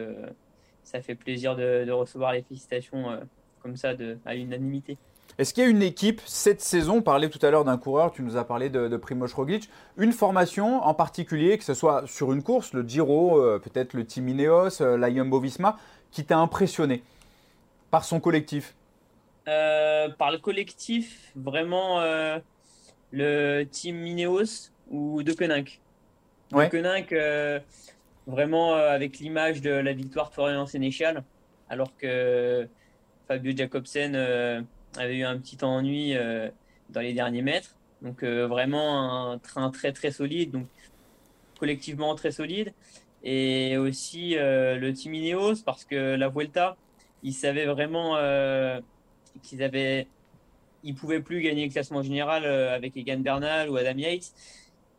ça 0.83 1.01
fait 1.01 1.15
plaisir 1.15 1.57
de, 1.57 1.91
recevoir 1.91 2.31
les 2.31 2.43
félicitations 2.43 3.19
comme 3.61 3.75
ça 3.75 3.91
à 4.25 4.33
l'unanimité. 4.35 4.97
Est-ce 5.37 5.53
qu'il 5.53 5.63
y 5.63 5.67
a 5.67 5.69
une 5.69 5.83
équipe 5.83 6.19
cette 6.25 6.61
saison, 6.61 6.97
on 6.97 7.01
parlait 7.03 7.29
tout 7.29 7.43
à 7.45 7.51
l'heure 7.51 7.63
d'un 7.63 7.77
coureur, 7.77 8.11
tu 8.11 8.23
nous 8.23 8.37
as 8.37 8.43
parlé 8.43 8.69
de, 8.69 8.87
de 8.87 8.97
Primoz 8.97 9.35
Roglic, 9.35 9.69
une 9.95 10.11
formation 10.11 10.81
en 10.81 10.95
particulier, 10.95 11.59
que 11.59 11.63
ce 11.63 11.75
soit 11.75 12.07
sur 12.07 12.33
une 12.33 12.41
course, 12.41 12.73
le 12.73 12.81
Giro, 12.81 13.39
euh, 13.39 13.59
peut-être 13.59 13.93
le 13.93 14.03
Team 14.03 14.27
Ineos, 14.29 14.81
euh, 14.81 14.97
la 14.97 15.13
Jumbo 15.13 15.39
Visma, 15.39 15.77
qui 16.09 16.25
t'a 16.25 16.39
impressionné 16.39 17.03
par 17.91 18.03
son 18.03 18.19
collectif? 18.19 18.73
Euh, 19.47 20.09
Par 20.17 20.31
le 20.31 20.39
collectif, 20.39 21.31
vraiment 21.35 22.01
le 23.11 23.63
Team 23.65 24.07
Ineos 24.07 24.71
ou 24.89 25.21
De 25.21 25.33
Koninck. 25.33 25.79
De 26.51 27.61
vraiment 28.25 28.73
avec 28.73 29.19
l'image 29.19 29.61
de 29.61 29.69
la 29.69 29.93
victoire 29.93 30.29
de 30.29 30.33
Florian 30.33 30.65
Sénéchal, 30.65 31.23
alors 31.69 31.95
que 31.95 32.67
Fabio 33.27 33.55
Jacobsen 33.55 34.65
avait 34.97 35.17
eu 35.17 35.23
un 35.23 35.37
petit 35.37 35.63
ennui 35.63 36.15
euh, 36.15 36.49
dans 36.89 37.01
les 37.01 37.13
derniers 37.13 37.41
mètres. 37.41 37.75
Donc 38.01 38.23
euh, 38.23 38.47
vraiment 38.47 39.31
un 39.31 39.37
train 39.39 39.69
très 39.71 39.91
très 39.91 40.11
solide, 40.11 40.51
donc 40.51 40.67
collectivement 41.59 42.13
très 42.15 42.31
solide. 42.31 42.73
Et 43.23 43.77
aussi 43.77 44.37
euh, 44.37 44.77
le 44.77 44.93
Team 44.93 45.13
Ineos, 45.13 45.63
parce 45.65 45.83
que 45.83 46.15
la 46.15 46.29
Vuelta, 46.29 46.77
ils 47.23 47.33
savaient 47.33 47.65
vraiment 47.65 48.15
qu'ils 49.41 49.63
avaient 49.63 50.07
ils 50.83 50.93
pouvaient 50.93 51.19
plus 51.19 51.41
gagner 51.41 51.65
le 51.65 51.71
classement 51.71 52.03
général 52.03 52.45
avec 52.45 52.95
Egan 52.95 53.19
Bernal 53.19 53.69
ou 53.69 53.77
Adam 53.77 53.97
Yates, 53.97 54.31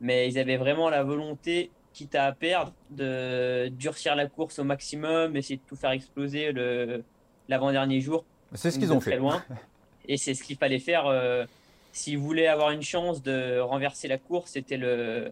mais 0.00 0.28
ils 0.28 0.38
avaient 0.38 0.56
vraiment 0.56 0.90
la 0.90 1.04
volonté, 1.04 1.70
quitte 1.92 2.16
à 2.16 2.32
perdre, 2.32 2.72
de 2.90 3.68
durcir 3.68 4.16
la 4.16 4.26
course 4.26 4.58
au 4.58 4.64
maximum, 4.64 5.36
essayer 5.36 5.56
de 5.56 5.62
tout 5.66 5.76
faire 5.76 5.92
exploser 5.92 6.52
le 6.52 7.04
l'avant-dernier 7.48 8.00
jour. 8.00 8.24
C'est 8.52 8.70
ce 8.70 8.78
qu'ils 8.78 8.92
ont 8.92 9.00
fait. 9.00 9.16
Loin. 9.16 9.42
Et 10.08 10.16
c'est 10.16 10.34
ce 10.34 10.42
qu'il 10.42 10.56
fallait 10.56 10.78
faire. 10.78 11.06
Euh, 11.06 11.44
s'il 11.92 12.18
voulait 12.18 12.46
avoir 12.46 12.70
une 12.70 12.82
chance 12.82 13.22
de 13.22 13.60
renverser 13.60 14.08
la 14.08 14.18
course, 14.18 14.52
c'était 14.52 14.76
le, 14.76 15.30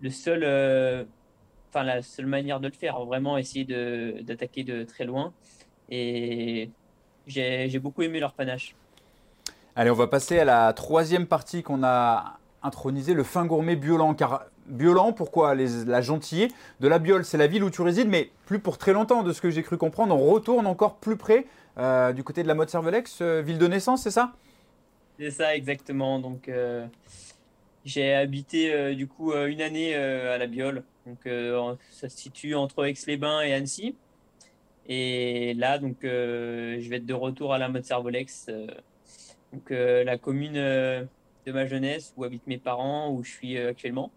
le 0.00 0.10
seul, 0.10 0.42
euh, 0.44 1.04
la 1.74 2.02
seule 2.02 2.26
manière 2.26 2.60
de 2.60 2.66
le 2.66 2.74
faire. 2.74 3.00
Vraiment 3.04 3.38
essayer 3.38 3.64
d'attaquer 4.22 4.64
de, 4.64 4.84
très 4.84 5.04
loin. 5.04 5.32
Et 5.90 6.70
j'ai 7.26 7.78
beaucoup 7.78 8.02
aimé 8.02 8.20
leur 8.20 8.32
panache. 8.32 8.74
Allez, 9.76 9.90
on 9.90 9.94
va 9.94 10.08
passer 10.08 10.38
à 10.38 10.44
la 10.44 10.72
troisième 10.72 11.26
partie 11.26 11.62
qu'on 11.62 11.84
a 11.84 12.38
intronisée, 12.62 13.14
le 13.14 13.24
fin 13.24 13.46
gourmet 13.46 13.76
Biolan. 13.76 14.14
Car 14.14 14.44
Biolan, 14.66 15.12
pourquoi 15.12 15.54
La 15.54 16.00
gentillée 16.00 16.48
de 16.80 16.88
la 16.88 16.98
Biole, 16.98 17.24
c'est 17.24 17.38
la 17.38 17.46
ville 17.46 17.64
où 17.64 17.70
tu 17.70 17.82
résides, 17.82 18.08
mais 18.08 18.30
plus 18.46 18.58
pour 18.58 18.78
très 18.78 18.92
longtemps, 18.92 19.22
de 19.22 19.32
ce 19.32 19.40
que 19.40 19.50
j'ai 19.50 19.62
cru 19.62 19.76
comprendre. 19.78 20.14
On 20.14 20.30
retourne 20.30 20.66
encore 20.66 20.96
plus 20.96 21.16
près 21.16 21.46
euh, 21.78 22.12
du 22.12 22.24
côté 22.24 22.42
de 22.42 22.48
la 22.48 22.54
mode 22.54 22.68
Cervelex, 22.68 23.20
euh, 23.20 23.42
ville 23.42 23.58
de 23.58 23.66
naissance, 23.66 24.02
c'est 24.02 24.10
ça? 24.10 24.32
C'est 25.18 25.30
ça, 25.30 25.54
exactement. 25.54 26.18
Donc, 26.18 26.48
euh, 26.48 26.86
j'ai 27.84 28.14
habité 28.14 28.94
du 28.94 29.06
coup 29.06 29.34
une 29.34 29.60
année 29.60 29.94
à 29.94 30.38
la 30.38 30.46
Biole. 30.46 30.82
Donc, 31.06 31.28
ça 31.90 32.08
se 32.08 32.16
situe 32.16 32.54
entre 32.54 32.86
Aix-les-Bains 32.86 33.42
et 33.42 33.52
Annecy. 33.52 33.96
Et 34.86 35.54
là, 35.54 35.78
donc, 35.78 35.98
je 36.02 36.88
vais 36.88 36.96
être 36.96 37.06
de 37.06 37.14
retour 37.14 37.52
à 37.52 37.58
la 37.58 37.68
mode 37.68 37.84
Cervelex. 37.84 38.50
donc, 39.52 39.70
la 39.70 40.16
commune 40.16 40.54
de 40.54 41.52
ma 41.52 41.66
jeunesse 41.66 42.14
où 42.16 42.24
habitent 42.24 42.46
mes 42.46 42.58
parents, 42.58 43.10
où 43.10 43.22
je 43.22 43.30
suis 43.30 43.58
actuellement. 43.58 44.10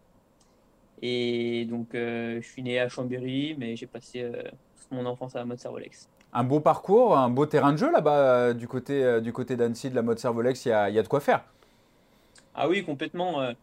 Et 1.02 1.66
donc, 1.66 1.90
je 1.94 2.42
suis 2.42 2.64
né 2.64 2.80
à 2.80 2.88
Chambéry, 2.88 3.56
mais 3.58 3.76
j'ai 3.76 3.88
passé 3.88 4.30
toute 4.78 4.92
mon 4.92 5.06
enfance 5.06 5.36
à 5.36 5.40
la 5.40 5.46
mode 5.46 5.60
Cervolex 5.60 6.10
un 6.34 6.44
beau 6.44 6.60
parcours, 6.60 7.18
un 7.18 7.30
beau 7.30 7.46
terrain 7.46 7.72
de 7.72 7.78
jeu 7.78 7.92
là-bas 7.92 8.18
euh, 8.18 8.54
du 8.54 8.68
côté, 8.68 9.04
euh, 9.04 9.22
du 9.22 9.32
côté 9.32 9.56
d'Annecy, 9.56 9.90
de 9.90 9.96
la 9.96 10.02
mode 10.02 10.20
Servolex, 10.20 10.66
il 10.66 10.70
y 10.70 10.72
a, 10.72 10.90
y 10.90 10.98
a, 10.98 11.04
de 11.04 11.08
quoi 11.08 11.20
faire. 11.20 11.44
Ah 12.56 12.68
oui, 12.68 12.84
complètement. 12.84 13.42
Euh. 13.42 13.54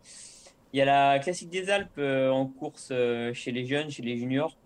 Il 0.72 0.78
y 0.78 0.82
a 0.82 0.84
la 0.84 1.18
classique 1.18 1.50
des 1.50 1.68
Alpes 1.68 1.98
en 1.98 2.46
course 2.46 2.92
chez 3.32 3.50
les 3.50 3.66
jeunes, 3.66 3.90
chez 3.90 4.02
les 4.02 4.16
juniors. 4.16 4.56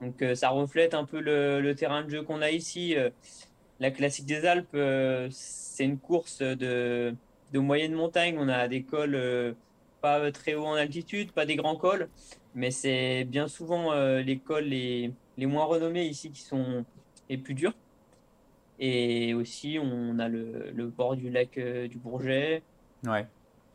Donc 0.00 0.24
ça 0.34 0.50
reflète 0.50 0.94
un 0.94 1.04
peu 1.04 1.18
le, 1.18 1.74
terrain 1.74 2.04
de 2.04 2.08
jeu 2.08 2.22
qu'on 2.22 2.40
a 2.40 2.50
ici. 2.50 2.94
La 3.80 3.90
classique 3.90 4.26
des 4.26 4.46
Alpes, 4.46 4.76
c'est 5.32 5.84
une 5.84 5.98
course 5.98 6.38
de, 6.38 7.12
de, 7.52 7.58
moyenne 7.58 7.94
montagne. 7.94 8.36
On 8.38 8.48
a 8.48 8.68
des 8.68 8.84
cols 8.84 9.56
pas 10.00 10.30
très 10.30 10.54
haut 10.54 10.66
en 10.66 10.74
altitude, 10.74 11.32
pas 11.32 11.46
des 11.46 11.56
grands 11.56 11.74
cols, 11.74 12.08
mais 12.54 12.70
c'est 12.70 13.24
bien 13.24 13.48
souvent 13.48 13.92
les 14.20 14.38
cols 14.38 14.66
les, 14.66 15.10
les 15.36 15.46
moins 15.46 15.64
renommés 15.64 16.04
ici 16.04 16.30
qui 16.30 16.42
sont 16.42 16.84
est 17.30 17.38
plus 17.38 17.54
dur. 17.54 17.72
Et 18.78 19.34
aussi, 19.34 19.78
on 19.80 20.18
a 20.18 20.28
le, 20.28 20.70
le 20.74 20.86
bord 20.86 21.16
du 21.16 21.30
lac 21.30 21.58
euh, 21.58 21.88
du 21.88 21.98
Bourget. 21.98 22.62
Ouais. 23.06 23.26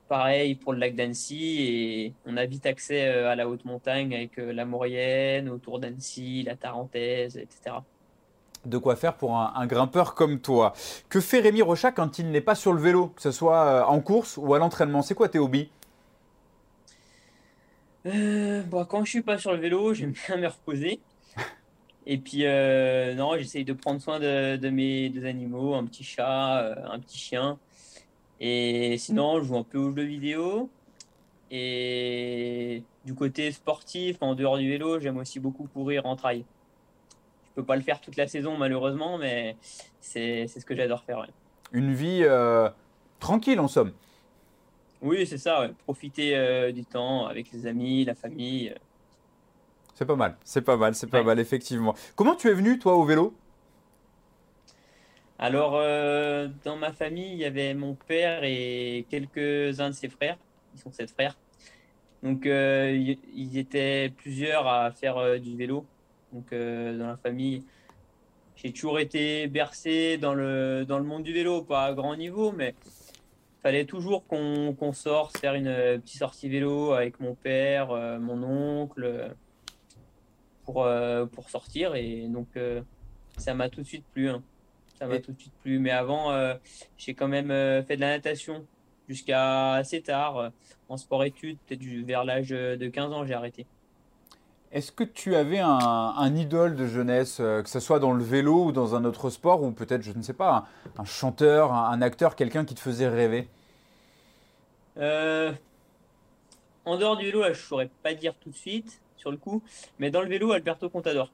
pareil 0.07 0.53
pour 0.53 0.73
le 0.73 0.77
lac 0.77 0.95
d'Annecy 0.95 1.63
et 1.63 2.13
on 2.27 2.37
a 2.37 2.45
vite 2.45 2.67
accès 2.67 3.07
à 3.07 3.35
la 3.35 3.49
haute 3.49 3.65
montagne 3.65 4.13
avec 4.13 4.37
la 4.37 4.65
Maurienne, 4.65 5.49
autour 5.49 5.79
d'Annecy, 5.79 6.43
la 6.43 6.55
Tarentaise, 6.55 7.37
etc. 7.37 7.77
De 8.65 8.77
quoi 8.77 8.95
faire 8.95 9.15
pour 9.15 9.35
un, 9.35 9.65
grimpeur 9.65 10.13
comme 10.13 10.39
toi. 10.39 10.73
Que 11.09 11.19
fait 11.19 11.39
Rémi 11.39 11.63
Rochat 11.63 11.91
quand 11.91 12.19
il 12.19 12.29
n'est 12.29 12.41
pas 12.41 12.53
sur 12.53 12.71
le 12.71 12.79
vélo, 12.79 13.07
que 13.07 13.21
ce 13.23 13.31
soit 13.31 13.87
en 13.89 13.99
course 13.99 14.37
ou 14.37 14.53
à 14.53 14.59
l'entraînement? 14.59 15.01
C'est 15.01 15.15
quoi 15.15 15.27
tes 15.27 15.39
hobbies? 15.39 15.69
Euh, 18.05 18.61
bon, 18.63 18.85
quand 18.85 19.03
je 19.03 19.09
suis 19.09 19.21
pas 19.21 19.37
sur 19.37 19.51
le 19.51 19.57
vélo, 19.57 19.93
j'aime 19.93 20.11
bien 20.11 20.37
me 20.37 20.47
reposer. 20.47 20.99
Et 22.07 22.17
puis, 22.17 22.45
euh, 22.45 23.15
non, 23.15 23.37
j'essaye 23.37 23.65
de 23.65 23.73
prendre 23.73 24.01
soin 24.01 24.19
de, 24.19 24.69
mes 24.69 25.09
deux 25.09 25.25
animaux, 25.25 25.73
un 25.75 25.85
petit 25.85 26.03
chat, 26.03 26.61
euh, 26.61 26.75
un 26.85 26.99
petit 26.99 27.17
chien. 27.17 27.57
Et 28.39 28.97
sinon, 28.97 29.41
je 29.41 29.47
joue 29.47 29.57
un 29.57 29.63
peu 29.63 29.77
aux 29.77 29.95
jeux 29.95 30.03
vidéo. 30.03 30.69
Et 31.51 32.83
du 33.05 33.13
côté 33.13 33.51
sportif, 33.51 34.17
en 34.21 34.35
dehors 34.35 34.57
du 34.57 34.69
vélo, 34.69 34.99
j'aime 34.99 35.17
aussi 35.17 35.39
beaucoup 35.39 35.67
courir 35.67 36.05
en 36.05 36.15
trail. 36.15 36.45
Je 37.45 37.51
peux 37.55 37.63
pas 37.63 37.75
le 37.75 37.81
faire 37.81 38.01
toute 38.01 38.17
la 38.17 38.27
saison, 38.27 38.57
malheureusement, 38.57 39.17
mais 39.17 39.55
c'est 39.99 40.47
ce 40.47 40.65
que 40.65 40.75
j'adore 40.75 41.03
faire. 41.03 41.25
Une 41.71 41.93
vie 41.93 42.25
tranquille, 43.19 43.59
en 43.59 43.67
somme. 43.67 43.93
Oui, 45.01 45.27
c'est 45.27 45.37
ça, 45.37 45.69
profiter 45.83 46.35
euh, 46.35 46.71
du 46.71 46.83
temps 46.83 47.27
avec 47.27 47.51
les 47.51 47.67
amis, 47.67 48.05
la 48.05 48.15
famille. 48.15 48.73
Euh. 49.95 49.99
C'est 49.99 50.05
pas 50.05 50.15
mal, 50.15 50.37
c'est 50.43 50.61
pas 50.61 50.77
mal, 50.77 50.95
c'est 50.95 51.09
pas 51.09 51.23
mal, 51.23 51.39
effectivement. 51.39 51.95
Comment 52.15 52.35
tu 52.35 52.49
es 52.49 52.53
venu, 52.53 52.79
toi, 52.79 52.95
au 52.95 53.03
vélo? 53.03 53.33
Alors, 55.37 55.75
euh, 55.75 56.47
dans 56.63 56.77
ma 56.77 56.91
famille, 56.91 57.31
il 57.31 57.37
y 57.37 57.45
avait 57.45 57.73
mon 57.73 57.95
père 57.95 58.43
et 58.43 59.05
quelques-uns 59.09 59.89
de 59.89 59.95
ses 59.95 60.09
frères. 60.09 60.37
Ils 60.75 60.79
sont 60.79 60.91
sept 60.91 61.11
frères. 61.11 61.37
Donc, 62.23 62.45
ils 62.45 63.57
étaient 63.57 64.11
plusieurs 64.17 64.67
à 64.67 64.91
faire 64.91 65.39
du 65.39 65.55
vélo. 65.55 65.85
Donc, 66.33 66.51
dans 66.51 67.07
la 67.07 67.17
famille, 67.17 67.63
j'ai 68.55 68.71
toujours 68.71 68.99
été 68.99 69.47
bercé 69.47 70.17
dans 70.17 70.33
le, 70.33 70.85
dans 70.87 70.97
le 70.97 71.03
monde 71.03 71.23
du 71.23 71.33
vélo, 71.33 71.61
pas 71.61 71.85
à 71.85 71.93
grand 71.93 72.15
niveau, 72.15 72.51
mais 72.51 72.73
fallait 73.65 73.85
toujours 73.85 74.27
qu'on 74.27 74.93
sorte, 74.93 75.39
faire 75.39 75.55
une 75.55 75.67
euh, 75.67 75.97
petite 75.97 76.19
sortie 76.19 76.49
vélo 76.49 76.91
avec 76.91 77.19
mon 77.19 77.33
père, 77.33 77.89
euh, 77.89 78.19
mon 78.19 78.43
oncle, 78.43 79.03
euh, 79.03 79.29
pour, 80.65 80.87
pour 81.31 81.49
sortir. 81.49 81.95
Et 81.95 82.27
donc, 82.27 82.47
ça 83.37 83.53
m'a 83.53 83.69
tout 83.69 83.81
de 83.81 83.87
suite 83.87 84.05
plu. 84.13 84.29
Hein. 84.29 84.43
Ça 84.99 85.07
m'a 85.07 85.19
tout 85.19 85.31
de 85.31 85.39
suite 85.39 85.53
plu. 85.61 85.79
Mais 85.79 85.91
avant, 85.91 86.33
j'ai 86.97 87.13
quand 87.13 87.27
même 87.27 87.49
fait 87.85 87.95
de 87.95 88.01
la 88.01 88.09
natation 88.09 88.65
jusqu'à 89.07 89.73
assez 89.73 90.01
tard, 90.01 90.51
en 90.89 90.97
sport-études, 90.97 91.57
peut-être 91.67 91.83
vers 92.05 92.23
l'âge 92.23 92.49
de 92.49 92.87
15 92.87 93.13
ans, 93.13 93.25
j'ai 93.25 93.33
arrêté. 93.33 93.65
Est-ce 94.75 94.91
que 94.91 95.05
tu 95.05 95.35
avais 95.35 95.59
un, 95.59 96.35
idole 96.35 96.75
de 96.75 96.85
jeunesse, 96.85 97.37
que 97.37 97.63
ce 97.65 97.79
soit 97.79 97.99
dans 97.99 98.11
le 98.11 98.23
vélo 98.23 98.65
ou 98.65 98.71
dans 98.73 98.93
un 98.93 99.05
autre 99.05 99.29
sport, 99.29 99.63
ou 99.63 99.71
peut-être, 99.71 100.01
je 100.01 100.11
ne 100.11 100.21
sais 100.21 100.33
pas, 100.33 100.67
un, 100.97 101.05
chanteur, 101.05 101.71
un, 101.71 102.01
acteur, 102.01 102.35
quelqu'un 102.35 102.65
qui 102.65 102.75
te 102.75 102.81
faisait 102.81 103.07
rêver? 103.07 103.47
Euh, 104.97 105.53
en 106.83 106.97
dehors 106.97 107.15
du 107.15 107.27
vélo, 107.27 107.43
je 107.43 107.49
ne 107.49 107.53
saurais 107.53 107.89
pas 108.03 108.13
dire 108.13 108.33
tout 108.35 108.49
de 108.49 108.55
suite 108.55 108.99
sur 109.25 109.31
le 109.31 109.37
coup, 109.37 109.63
mais 109.97 110.11
dans 110.11 110.21
le 110.21 110.27
vélo, 110.27 110.51
Alberto 110.51 110.87
Contador. 110.87 111.31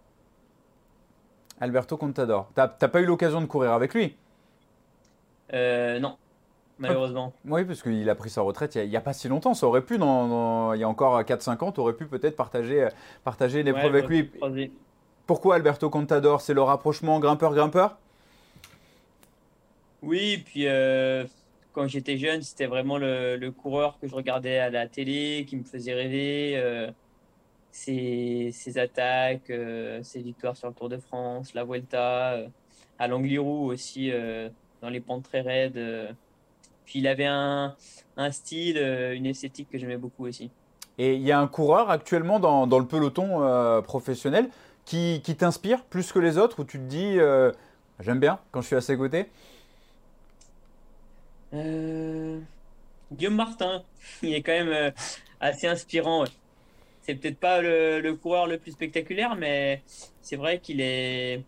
Alberto 1.59 1.97
Contador. 1.97 2.49
T'as 2.55 2.67
pas 2.67 3.01
eu 3.01 3.05
l'occasion 3.05 3.41
de 3.41 3.47
courir 3.47 3.73
avec 3.73 3.93
lui? 3.93 4.15
Euh, 5.53 5.99
Non, 5.99 6.15
malheureusement. 6.79 7.33
Oui, 7.43 7.65
parce 7.65 7.83
qu'il 7.83 8.09
a 8.09 8.15
pris 8.15 8.29
sa 8.29 8.41
retraite 8.41 8.75
il 8.75 8.89
n'y 8.89 8.95
a, 8.95 9.01
pas 9.01 9.11
si 9.11 9.27
longtemps. 9.27 9.53
Ça 9.53 9.67
aurait 9.67 9.81
pu, 9.81 9.97
dans, 9.97 10.73
il 10.73 10.79
y 10.79 10.83
a 10.85 10.87
encore 10.87 11.21
4-5 11.21 11.65
ans, 11.65 11.71
tu 11.73 11.81
aurais 11.81 11.93
pu 11.93 12.05
peut-être 12.05 12.37
partager, 12.37 12.87
partager 13.25 13.61
l'épreuve 13.61 13.93
avec 13.93 14.07
lui. 14.07 14.31
Pourquoi 15.27 15.55
Alberto 15.55 15.89
Contador? 15.89 16.39
C'est 16.39 16.53
le 16.53 16.61
rapprochement 16.61 17.19
grimpeur-grimpeur? 17.19 17.97
Oui, 20.01 20.41
puis 20.45 20.65
euh, 20.65 21.25
quand 21.73 21.87
j'étais 21.87 22.17
jeune, 22.17 22.41
c'était 22.41 22.67
vraiment 22.67 22.97
le, 22.97 23.49
coureur 23.49 23.99
que 23.99 24.07
je 24.07 24.15
regardais 24.15 24.59
à 24.59 24.69
la 24.69 24.87
télé, 24.87 25.45
qui 25.45 25.57
me 25.57 25.63
faisait 25.63 25.93
rêver. 25.93 26.53
Euh, 26.55 26.89
ses, 27.71 28.77
attaques, 28.77 29.49
euh, 29.49 30.01
ses 30.03 30.21
victoires 30.21 30.55
sur 30.55 30.67
le 30.67 30.73
Tour 30.73 30.89
de 30.89 30.97
France, 30.97 31.53
la 31.53 31.63
Vuelta, 31.63 32.33
euh, 32.33 32.47
à 32.99 33.07
l'Angliru 33.07 33.71
aussi, 33.71 34.11
dans 34.81 34.89
les 34.89 34.99
pentes 34.99 35.23
très 35.23 35.41
raides. 35.41 36.15
Puis 36.85 36.99
il 36.99 37.07
avait 37.07 37.25
un, 37.25 37.75
style, 38.29 38.77
une 38.77 39.25
esthétique 39.25 39.69
que 39.71 39.79
j'aimais 39.79 39.97
beaucoup 39.97 40.27
aussi. 40.27 40.51
Et 40.99 41.15
il 41.15 41.21
y 41.21 41.31
a 41.31 41.39
un 41.39 41.47
coureur 41.47 41.89
actuellement 41.89 42.39
dans, 42.39 42.79
le 42.79 42.85
peloton 42.85 43.81
professionnel 43.81 44.49
qui, 44.85 45.21
qui 45.23 45.35
t'inspire 45.35 45.83
plus 45.83 46.11
que 46.11 46.19
les 46.19 46.37
autres, 46.37 46.59
où 46.59 46.63
tu 46.63 46.77
te 46.77 46.83
dis, 46.83 47.17
j'aime 48.01 48.19
bien 48.19 48.37
quand 48.51 48.61
je 48.61 48.67
suis 48.67 48.75
à 48.75 48.81
ses 48.81 48.95
côtés? 48.95 49.25
Euh, 51.53 52.39
Guillaume 53.11 53.35
Martin, 53.35 53.83
il 54.21 54.33
est 54.33 54.41
quand 54.41 54.51
même 54.51 54.69
euh, 54.69 54.91
assez 55.39 55.67
inspirant. 55.67 56.25
C'est 57.01 57.15
peut-être 57.15 57.39
pas 57.39 57.61
le, 57.61 58.13
coureur 58.13 58.47
le 58.47 58.57
plus 58.57 58.71
spectaculaire, 58.71 59.35
mais 59.35 59.81
c'est 60.21 60.35
vrai 60.35 60.59
qu'il 60.59 60.81
est, 60.81 61.43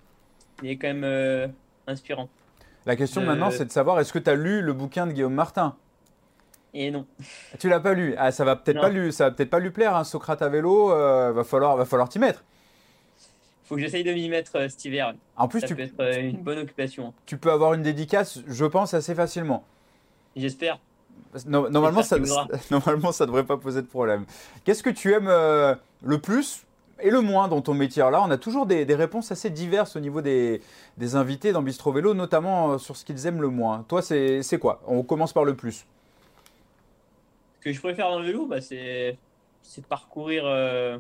il 0.64 0.70
est 0.70 0.78
quand 0.78 0.88
même 0.88 1.04
euh, 1.04 1.48
inspirant. 1.88 2.30
La 2.86 2.96
question 2.96 3.22
maintenant, 3.22 3.52
c'est 3.52 3.66
de 3.66 3.72
savoir 3.72 4.00
est-ce 4.00 4.12
que 4.12 4.20
tu 4.20 4.30
as 4.30 4.36
lu 4.36 4.62
le 4.62 4.74
bouquin 4.74 5.08
de 5.08 5.14
Guillaume 5.14 5.34
Martin? 5.34 5.76
Et 6.74 6.90
non. 6.90 7.06
Tu 7.60 7.70
l'as 7.70 7.80
pas 7.80 7.94
lu? 7.94 8.16
Ah, 8.18 8.32
ça 8.32 8.44
va 8.44 8.56
peut-être 8.56 8.82
pas 8.82 8.90
lui, 8.90 9.14
ça 9.14 9.26
va 9.26 9.32
peut-être 9.32 9.52
pas 9.52 9.60
lui 9.60 9.70
plaire. 9.70 9.96
Hein, 9.96 10.04
Socrate 10.04 10.42
à 10.42 10.50
vélo, 10.50 10.88
va 10.88 11.44
falloir, 11.44 11.78
va 11.78 11.86
falloir 11.86 12.10
t'y 12.10 12.20
mettre. 12.20 12.44
Faut 13.64 13.76
que 13.76 13.82
j'essaye 13.82 14.04
de 14.04 14.12
m'y 14.12 14.28
mettre 14.28 14.70
cet 14.70 14.84
hiver. 14.86 15.14
En 15.38 15.48
plus, 15.48 15.62
ça 15.62 15.68
tu 15.68 15.76
peut 15.76 15.84
être 15.84 16.20
une 16.20 16.42
bonne 16.42 16.60
occupation. 16.60 17.14
Tu 17.26 17.38
peux 17.38 17.52
avoir 17.52 17.74
une 17.74 17.84
dédicace, 17.84 18.42
je 18.48 18.66
pense, 18.66 18.94
assez 18.94 19.16
facilement. 19.16 19.64
J'espère. 20.36 20.80
Normalement, 21.48 22.04
ça, 22.04 22.18
normalement, 22.72 23.12
ça 23.12 23.26
devrait 23.26 23.46
pas 23.46 23.58
poser 23.58 23.82
de 23.82 23.88
problème. 23.88 24.26
Qu'est-ce 24.64 24.84
que 24.84 24.90
tu 24.90 25.14
aimes 25.14 25.28
euh, 25.28 25.76
le 26.04 26.20
plus 26.20 26.66
et 27.00 27.10
le 27.10 27.22
moins 27.22 27.48
dans 27.48 27.62
ton 27.62 27.74
métier? 27.74 28.04
Là, 28.04 28.22
on 28.24 28.32
a 28.32 28.38
toujours 28.38 28.66
des, 28.66 28.84
réponses 28.96 29.32
assez 29.32 29.50
diverses 29.50 29.96
au 29.96 30.00
niveau 30.00 30.22
des, 30.22 30.62
invités 31.14 31.52
dans 31.52 31.62
Bistro 31.62 31.92
Vélo, 31.92 32.14
notamment 32.14 32.74
euh, 32.74 32.78
sur 32.78 32.96
ce 32.96 33.06
qu'ils 33.06 33.26
aiment 33.28 33.42
le 33.42 33.50
moins. 33.50 33.86
Toi, 33.88 34.02
c'est 34.02 34.60
quoi? 34.60 34.82
On 34.88 35.04
commence 35.04 35.34
par 35.34 35.46
le 35.46 35.56
plus. 35.56 35.86
Ce 37.60 37.66
que 37.66 37.72
je 37.72 37.80
préfère 37.80 38.10
dans 38.10 38.20
le 38.20 38.26
vélo, 38.26 38.46
bah, 38.46 38.60
c'est 38.62 39.18
parcourir 39.88 40.44
euh, 40.46 40.98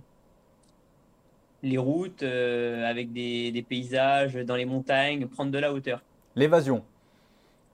les 1.61 1.77
routes 1.77 2.23
avec 2.23 3.11
des, 3.11 3.51
des 3.51 3.61
paysages 3.61 4.35
dans 4.35 4.55
les 4.55 4.65
montagnes, 4.65 5.27
prendre 5.27 5.51
de 5.51 5.59
la 5.59 5.73
hauteur. 5.73 6.01
L'évasion. 6.35 6.83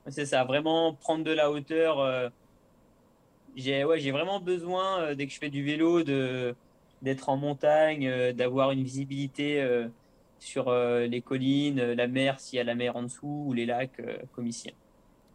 C'est 0.08 0.26
ça, 0.26 0.44
vraiment 0.44 0.94
prendre 0.94 1.24
de 1.24 1.32
la 1.32 1.52
hauteur. 1.52 2.00
Euh, 2.00 2.30
j'ai 3.60 3.84
ouais, 3.84 4.00
j'ai 4.00 4.12
vraiment 4.12 4.40
besoin, 4.40 5.02
euh, 5.02 5.16
dès 5.16 5.28
que 5.28 5.34
je 5.34 5.40
fais 5.40 5.50
du 5.50 5.64
vélo, 5.64 6.04
de, 6.04 6.56
d'être 7.02 7.30
en 7.30 7.38
montagne, 7.38 8.08
euh, 8.08 8.34
d'avoir 8.34 8.72
une 8.72 8.84
visibilité 8.84 9.66
sur 10.40 10.72
les 10.72 11.22
collines, 11.22 11.82
la 11.94 12.08
mer, 12.08 12.40
s'il 12.40 12.58
y 12.58 12.60
a 12.62 12.64
la 12.64 12.76
mer 12.76 12.96
en 12.96 13.04
dessous, 13.04 13.44
ou 13.48 13.54
les 13.54 13.66
lacs, 13.66 14.02
comme 14.34 14.48
ici. 14.48 14.74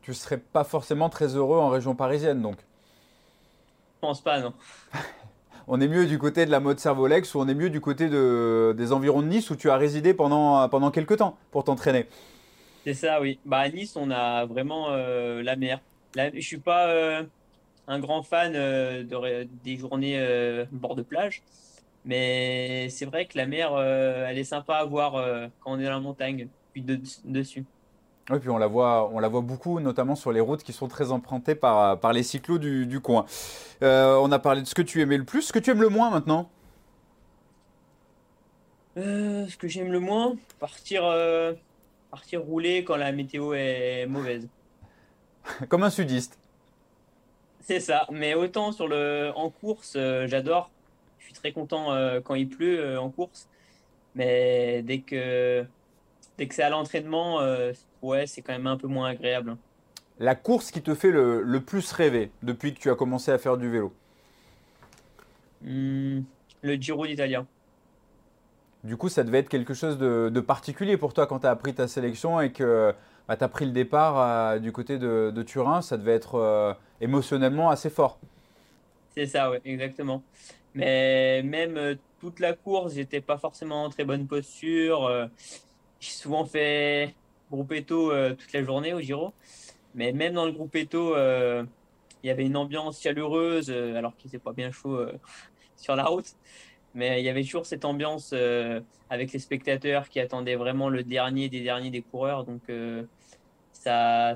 Tu 0.00 0.14
serais 0.14 0.38
pas 0.38 0.64
forcément 0.64 1.10
très 1.10 1.36
heureux 1.36 1.58
en 1.58 1.68
région 1.68 1.94
parisienne, 1.94 2.40
donc? 2.40 2.56
Je 2.58 4.00
pense 4.00 4.22
pas, 4.22 4.40
non. 4.40 4.54
on 5.68 5.80
est 5.80 5.88
mieux 5.88 6.06
du 6.06 6.18
côté 6.18 6.46
de 6.46 6.50
la 6.50 6.60
mode 6.60 6.78
Servolex 6.78 7.34
ou 7.34 7.40
on 7.40 7.48
est 7.48 7.54
mieux 7.54 7.70
du 7.70 7.80
côté 7.80 8.08
de, 8.08 8.74
des 8.76 8.92
environs 8.92 9.20
de 9.20 9.28
Nice 9.28 9.50
où 9.50 9.56
tu 9.56 9.68
as 9.68 9.76
résidé 9.76 10.14
pendant, 10.14 10.68
pendant 10.70 10.90
quelques 10.90 11.18
temps 11.18 11.36
pour 11.50 11.64
t'entraîner? 11.64 12.06
C'est 12.84 12.94
ça, 12.94 13.20
oui. 13.20 13.40
Bah, 13.46 13.58
à 13.60 13.68
Nice, 13.70 13.96
on 13.96 14.10
a 14.10 14.44
vraiment 14.44 14.90
euh, 14.90 15.42
la 15.42 15.56
mer. 15.56 15.80
Je 16.16 16.30
je 16.34 16.40
suis 16.40 16.58
pas 16.58 16.88
euh, 16.88 17.24
un 17.86 17.98
grand 17.98 18.22
fan 18.22 18.52
euh, 18.54 19.02
de, 19.02 19.48
des 19.62 19.76
journées 19.76 20.18
bord 20.72 20.94
de 20.94 21.02
plage, 21.02 21.42
mais 22.04 22.88
c'est 22.90 23.04
vrai 23.04 23.26
que 23.26 23.36
la 23.38 23.46
mer, 23.46 23.78
elle 23.78 24.38
est 24.38 24.44
sympa 24.44 24.76
à 24.76 24.84
voir 24.84 25.12
quand 25.60 25.72
on 25.72 25.80
est 25.80 25.84
dans 25.84 25.90
la 25.90 26.00
montagne, 26.00 26.48
puis 26.72 26.84
dessus. 27.24 27.64
Oui, 28.30 28.38
puis 28.38 28.48
on 28.48 28.56
la 28.56 28.66
voit, 28.66 29.10
on 29.12 29.18
la 29.18 29.28
voit 29.28 29.42
beaucoup, 29.42 29.80
notamment 29.80 30.14
sur 30.14 30.32
les 30.32 30.40
routes 30.40 30.62
qui 30.62 30.72
sont 30.72 30.88
très 30.88 31.12
empruntées 31.12 31.54
par, 31.54 32.00
par 32.00 32.12
les 32.12 32.22
cyclos 32.22 32.58
du, 32.58 32.86
du 32.86 33.00
coin. 33.00 33.26
on 33.82 34.32
a 34.32 34.38
parlé 34.38 34.62
de 34.62 34.66
ce 34.66 34.74
que 34.74 34.82
tu 34.82 35.00
aimais 35.00 35.18
le 35.18 35.24
plus, 35.24 35.42
ce 35.42 35.52
que 35.52 35.58
tu 35.58 35.70
aimes 35.70 35.82
le 35.82 35.88
moins 35.88 36.10
maintenant? 36.10 36.48
ce 38.96 39.56
que 39.56 39.66
j'aime 39.66 39.90
le 39.90 39.98
moins, 39.98 40.36
partir 40.60 41.02
partir 42.14 42.42
rouler 42.42 42.84
quand 42.84 42.94
la 42.94 43.10
météo 43.10 43.54
est 43.54 44.06
mauvaise. 44.06 44.46
Comme 45.68 45.82
un 45.82 45.90
sudiste. 45.90 46.38
C'est 47.64 47.80
ça, 47.80 48.06
mais 48.12 48.34
autant 48.34 48.72
sur 48.72 48.86
le 48.86 49.32
en 49.34 49.48
course, 49.48 49.94
euh, 49.96 50.26
j'adore. 50.26 50.70
Je 51.18 51.24
suis 51.24 51.32
très 51.32 51.50
content 51.52 51.94
euh, 51.94 52.20
quand 52.20 52.34
il 52.34 52.46
pleut 52.46 52.78
euh, 52.78 53.00
en 53.00 53.08
course, 53.08 53.48
mais 54.14 54.82
dès 54.82 55.00
que 55.00 55.64
dès 56.36 56.46
que 56.46 56.54
c'est 56.54 56.62
à 56.62 56.68
l'entraînement, 56.68 57.38
ouais, 58.02 58.26
c'est 58.26 58.42
quand 58.42 58.52
même 58.52 58.66
un 58.66 58.76
peu 58.76 58.86
moins 58.86 59.08
agréable. 59.08 59.56
la 60.18 60.34
course 60.34 60.70
qui 60.70 60.82
te 60.82 60.94
fait 60.94 61.10
le, 61.10 61.58
plus 61.60 61.90
rêver 61.92 62.30
depuis 62.42 62.74
que 62.74 62.80
tu 62.80 62.90
as 62.90 62.96
commencé 62.96 63.30
à 63.30 63.38
faire 63.38 63.56
du 63.56 63.70
vélo? 63.70 63.94
Hmm, 65.62 66.20
Le 66.62 66.74
Giro 66.74 67.06
d'Italia. 67.06 67.46
Du 68.82 68.98
coup, 68.98 69.08
ça 69.08 69.24
devait 69.24 69.38
être 69.38 69.48
quelque 69.48 69.72
chose 69.72 69.96
de, 69.96 70.40
particulier 70.40 70.98
pour 70.98 71.14
toi 71.14 71.26
quand 71.26 71.38
tu 71.38 71.46
as 71.46 71.50
appris 71.50 71.72
ta 71.72 71.88
sélection 71.88 72.42
et 72.42 72.52
que 72.52 72.92
bah, 73.26 73.38
tu 73.38 73.44
as 73.44 73.48
pris 73.48 73.64
le 73.64 73.72
départ 73.72 74.60
du 74.60 74.72
côté 74.72 74.98
de, 74.98 75.42
Turin. 75.46 75.80
Ça 75.80 75.96
devait 75.96 76.14
être 76.14 76.76
émotionnellement 77.04 77.70
assez 77.70 77.90
fort. 77.90 78.18
C'est 79.14 79.26
ça, 79.26 79.50
oui, 79.50 79.58
exactement. 79.64 80.22
Mais 80.74 81.42
même 81.42 81.76
euh, 81.76 81.94
toute 82.20 82.40
la 82.40 82.52
course, 82.52 82.94
j'étais 82.94 83.20
pas 83.20 83.38
forcément 83.38 83.84
en 83.84 83.90
très 83.90 84.04
bonne 84.04 84.26
posture. 84.26 85.28
J'ai 86.00 86.10
souvent 86.10 86.44
fait 86.44 87.14
groupetto 87.50 88.10
toute 88.34 88.52
la 88.52 88.62
journée 88.64 88.92
au 88.92 89.00
Giro. 89.00 89.32
Mais 89.94 90.12
même 90.12 90.32
dans 90.32 90.46
le 90.46 90.52
groupetto, 90.52 91.16
il 91.16 92.26
y 92.26 92.30
avait 92.30 92.46
une 92.46 92.56
ambiance 92.56 93.00
chaleureuse 93.00 93.70
alors 93.70 94.16
qu'il 94.16 94.28
n'était 94.28 94.42
pas 94.42 94.52
bien 94.52 94.72
chaud 94.72 94.98
sur 95.76 95.94
la 95.94 96.04
route. 96.04 96.34
Mais 96.94 97.20
il 97.20 97.24
y 97.24 97.28
avait 97.28 97.42
toujours 97.42 97.66
cette 97.66 97.84
ambiance 97.84 98.30
euh, 98.32 98.80
avec 99.10 99.32
les 99.32 99.40
spectateurs 99.40 100.08
qui 100.08 100.20
attendaient 100.20 100.54
vraiment 100.54 100.88
le 100.88 101.02
dernier 101.02 101.48
des 101.48 101.60
derniers 101.60 101.90
des 101.90 102.02
coureurs. 102.02 102.44
Donc 102.44 102.62
euh, 102.70 103.04
ça 103.72 104.34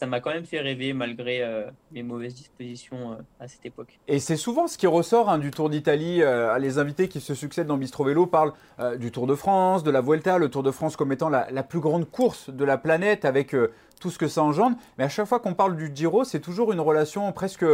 ça 0.00 0.06
m'a 0.06 0.20
quand 0.20 0.30
même 0.30 0.46
fait 0.46 0.60
rêver 0.60 0.92
malgré 0.92 1.42
euh, 1.42 1.70
mes 1.92 2.02
mauvaises 2.02 2.34
dispositions 2.34 3.18
à 3.38 3.46
cette 3.46 3.64
époque. 3.66 3.98
Et 4.08 4.18
c'est 4.18 4.36
souvent 4.36 4.66
ce 4.66 4.78
qui 4.78 4.86
ressort 4.86 5.28
hein, 5.28 5.38
du 5.38 5.50
Tour 5.50 5.70
d'Italie. 5.70 6.22
les 6.58 6.78
invités 6.78 7.08
qui 7.08 7.20
se 7.20 7.34
succèdent 7.34 7.66
dans 7.66 7.76
Bistro 7.76 8.04
Vélo 8.04 8.26
parlent 8.26 8.52
du 8.98 9.12
Tour 9.12 9.26
de 9.26 9.34
France, 9.34 9.84
de 9.84 9.90
la 9.90 10.00
Vuelta, 10.00 10.38
le 10.38 10.48
Tour 10.48 10.62
de 10.62 10.70
France 10.70 10.96
comme 10.96 11.12
étant 11.12 11.28
la, 11.28 11.50
la 11.50 11.62
plus 11.62 11.80
grande 11.80 12.10
course 12.10 12.50
de 12.50 12.64
la 12.64 12.78
planète 12.78 13.24
avec 13.24 13.54
tout 14.00 14.10
ce 14.10 14.18
que 14.18 14.26
ça 14.26 14.42
engendre. 14.42 14.76
Mais 14.98 15.04
à 15.04 15.08
chaque 15.08 15.26
fois 15.26 15.38
qu'on 15.38 15.54
parle 15.54 15.76
du 15.76 15.92
Giro, 15.94 16.24
c'est 16.24 16.40
toujours 16.40 16.72
une 16.72 16.80
relation 16.80 17.30
presque 17.32 17.64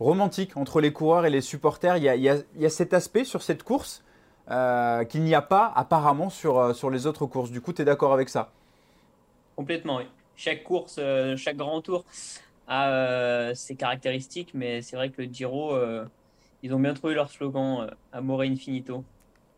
romantique 0.00 0.56
entre 0.56 0.80
les 0.80 0.92
coureurs 0.92 1.26
et 1.26 1.30
les 1.30 1.40
supporters. 1.40 1.96
Il 1.96 2.04
y 2.04 2.28
a, 2.28 2.70
cet 2.70 2.94
aspect 2.94 3.24
sur 3.24 3.42
cette 3.42 3.62
course 3.62 4.02
euh, 4.50 5.04
qu'il 5.04 5.22
n'y 5.22 5.34
a 5.34 5.42
pas 5.42 5.72
apparemment 5.74 6.30
sur, 6.30 6.58
euh, 6.58 6.72
sur 6.74 6.90
les 6.90 7.06
autres 7.06 7.26
courses. 7.26 7.50
Du 7.50 7.60
coup, 7.60 7.72
tu 7.72 7.82
es 7.82 7.84
d'accord 7.84 8.12
avec 8.12 8.28
ça? 8.28 8.50
Complètement, 9.56 9.96
oui. 9.96 10.04
Chaque 10.36 10.64
course, 10.64 10.96
euh, 10.98 11.36
chaque 11.36 11.56
grand 11.56 11.80
tour 11.80 12.04
a 12.66 13.52
ses 13.54 13.76
caractéristiques, 13.76 14.52
mais 14.54 14.82
c'est 14.82 14.96
vrai 14.96 15.10
que 15.10 15.20
le 15.22 15.28
Giro, 15.32 15.76
ils 16.62 16.72
ont 16.72 16.80
bien 16.80 16.94
trouvé 16.94 17.14
leur 17.14 17.30
slogan 17.30 17.90
Amore 18.12 18.40
Infinito. 18.42 19.04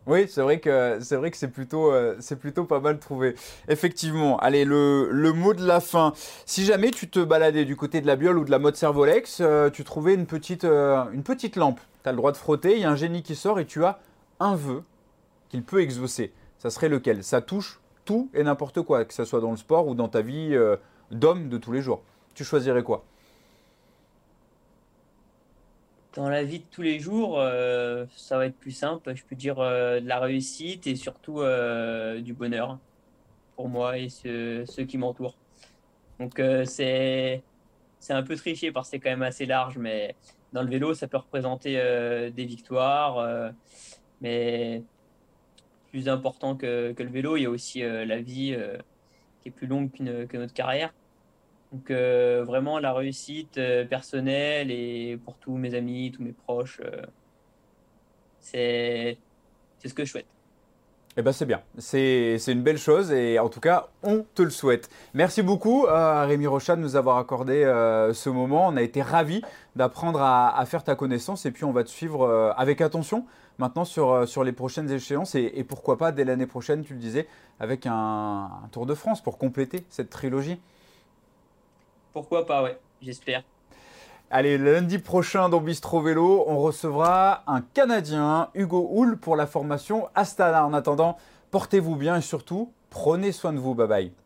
Oui, 0.06 0.26
c'est 0.28 0.40
vrai 0.40 0.60
que 0.60 0.98
c'est 1.00 1.16
vrai 1.16 1.32
que 1.32 1.36
c'est 1.36 1.48
plutôt 1.48 1.90
euh, 1.90 2.14
c'est 2.20 2.36
plutôt 2.38 2.64
pas 2.64 2.78
mal 2.78 3.00
trouvé. 3.00 3.34
Effectivement. 3.68 4.38
Allez, 4.38 4.64
le, 4.64 5.10
le, 5.10 5.32
mot 5.32 5.52
de 5.52 5.66
la 5.66 5.80
fin. 5.80 6.12
Si 6.44 6.64
jamais 6.64 6.92
tu 6.92 7.08
te 7.08 7.18
baladais 7.18 7.64
du 7.64 7.74
côté 7.74 8.00
de 8.00 8.06
la 8.06 8.14
biole 8.14 8.38
ou 8.38 8.44
de 8.44 8.50
la 8.52 8.60
mode 8.60 8.76
Servolex, 8.76 9.38
euh, 9.40 9.68
tu 9.68 9.82
trouvais 9.82 10.14
une 10.14 10.26
petite 10.26 10.64
euh, 10.64 11.04
une 11.12 11.24
petite 11.24 11.56
lampe. 11.56 11.80
Tu 12.04 12.08
as 12.08 12.12
le 12.12 12.18
droit 12.18 12.30
de 12.30 12.36
frotter, 12.36 12.76
il 12.76 12.82
y 12.82 12.84
a 12.84 12.90
un 12.90 12.96
génie 12.96 13.24
qui 13.24 13.34
sort 13.34 13.58
et 13.58 13.66
tu 13.66 13.84
as 13.84 13.98
un 14.38 14.54
vœu 14.54 14.84
qu'il 15.48 15.64
peut 15.64 15.80
exaucer. 15.80 16.32
Ça 16.58 16.70
serait 16.70 16.88
lequel? 16.88 17.24
Ça 17.24 17.40
touche 17.40 17.80
tout 18.06 18.30
et 18.32 18.42
n'importe 18.42 18.80
quoi, 18.80 19.04
que 19.04 19.12
ce 19.12 19.26
soit 19.26 19.40
dans 19.40 19.50
le 19.50 19.58
sport 19.58 19.86
ou 19.86 19.94
dans 19.94 20.08
ta 20.08 20.22
vie 20.22 20.56
d'homme 21.10 21.50
de 21.50 21.58
tous 21.58 21.72
les 21.72 21.82
jours. 21.82 22.02
Tu 22.34 22.44
choisirais 22.44 22.82
quoi? 22.82 23.04
Dans 26.16 26.30
la 26.30 26.44
vie 26.44 26.60
de 26.60 26.64
tous 26.70 26.80
les 26.80 26.98
jours, 26.98 27.38
euh, 27.38 28.06
ça 28.16 28.38
va 28.38 28.46
être 28.46 28.56
plus 28.56 28.72
simple. 28.72 29.14
Je 29.14 29.22
peux 29.22 29.36
dire 29.36 29.58
euh, 29.58 30.00
de 30.00 30.08
la 30.08 30.18
réussite 30.18 30.86
et 30.86 30.96
surtout 30.96 31.40
euh, 31.40 32.22
du 32.22 32.32
bonheur 32.32 32.78
pour 33.54 33.68
moi 33.68 33.98
et 33.98 34.08
ceux, 34.08 34.64
qui 34.88 34.96
m'entourent. 34.96 35.36
Donc 36.18 36.40
c'est 36.64 37.42
c'est 38.00 38.12
un 38.14 38.22
peu 38.22 38.36
triché 38.36 38.72
parce 38.72 38.88
que 38.88 38.92
c'est 38.92 39.00
quand 39.00 39.10
même 39.10 39.22
assez 39.22 39.44
large, 39.44 39.76
mais 39.76 40.14
dans 40.54 40.62
le 40.62 40.70
vélo, 40.70 40.94
ça 40.94 41.06
peut 41.06 41.18
représenter 41.18 41.74
des 42.34 42.44
victoires. 42.46 43.52
mais 44.22 44.82
plus 45.96 46.08
important 46.08 46.56
que, 46.56 46.94
le 46.96 47.10
vélo, 47.10 47.36
il 47.36 47.42
y 47.44 47.46
a 47.46 47.50
aussi 47.50 47.80
la 47.80 48.18
vie 48.18 48.56
qui 49.42 49.48
est 49.48 49.52
plus 49.52 49.66
longue 49.66 49.90
que 49.92 50.36
notre 50.36 50.52
carrière. 50.52 50.92
Donc 51.72 51.90
euh, 51.90 52.44
vraiment 52.46 52.78
la 52.78 52.92
réussite 52.92 53.58
euh, 53.58 53.84
personnelle 53.84 54.70
et 54.70 55.18
pour 55.24 55.36
tous 55.36 55.56
mes 55.56 55.74
amis, 55.74 56.12
tous 56.14 56.22
mes 56.22 56.32
proches, 56.32 56.80
euh, 56.84 57.02
c'est 58.40 59.18
ce 59.84 59.92
que 59.92 60.04
je 60.04 60.10
souhaite. 60.10 60.26
Eh 61.18 61.22
ben 61.22 61.32
c'est 61.32 61.46
bien, 61.46 61.62
c'est 61.78 62.36
une 62.46 62.62
belle 62.62 62.76
chose 62.76 63.10
et 63.10 63.38
en 63.38 63.48
tout 63.48 63.60
cas 63.60 63.88
on 64.02 64.24
te 64.34 64.42
le 64.42 64.50
souhaite. 64.50 64.90
Merci 65.14 65.42
beaucoup 65.42 65.86
à 65.88 66.26
Rémi 66.26 66.46
Rocha 66.46 66.76
de 66.76 66.82
nous 66.82 66.94
avoir 66.94 67.16
accordé 67.16 67.62
ce 68.12 68.28
moment. 68.28 68.68
On 68.68 68.76
a 68.76 68.82
été 68.82 69.00
ravis 69.00 69.40
d'apprendre 69.76 70.20
à, 70.20 70.62
faire 70.66 70.84
ta 70.84 70.94
connaissance 70.94 71.46
et 71.46 71.52
puis 71.52 71.64
on 71.64 71.72
va 71.72 71.84
te 71.84 71.88
suivre 71.88 72.52
avec 72.58 72.82
attention 72.82 73.24
maintenant 73.58 73.84
sur, 73.84 74.28
sur 74.28 74.44
les 74.44 74.52
prochaines 74.52 74.90
échéances 74.90 75.34
et, 75.34 75.64
pourquoi 75.64 75.98
pas 75.98 76.12
dès 76.12 76.24
l'année 76.24 76.46
prochaine, 76.46 76.84
tu 76.84 76.94
le 76.94 77.00
disais, 77.00 77.26
avec 77.60 77.86
un 77.86 78.50
Tour 78.72 78.86
de 78.86 78.94
France 78.94 79.22
pour 79.22 79.38
compléter 79.38 79.84
cette 79.88 80.10
trilogie. 80.10 80.60
Pourquoi 82.12 82.46
pas, 82.46 82.62
ouais, 82.62 82.78
j'espère. 83.02 83.42
Allez, 84.30 84.58
lundi 84.58 84.98
prochain 84.98 85.48
dans 85.48 85.60
Bistro 85.60 86.00
Vélo, 86.00 86.44
on 86.48 86.58
recevra 86.58 87.44
un 87.46 87.60
Canadien, 87.60 88.48
Hugo 88.54 88.88
Hull, 88.92 89.18
pour 89.18 89.36
la 89.36 89.46
formation 89.46 90.08
Astana. 90.16 90.66
En 90.66 90.74
attendant, 90.74 91.16
portez-vous 91.52 91.94
bien 91.94 92.16
et 92.16 92.22
surtout, 92.22 92.72
prenez 92.90 93.30
soin 93.30 93.52
de 93.52 93.58
vous. 93.58 93.74
Bye 93.74 93.86
bye. 93.86 94.25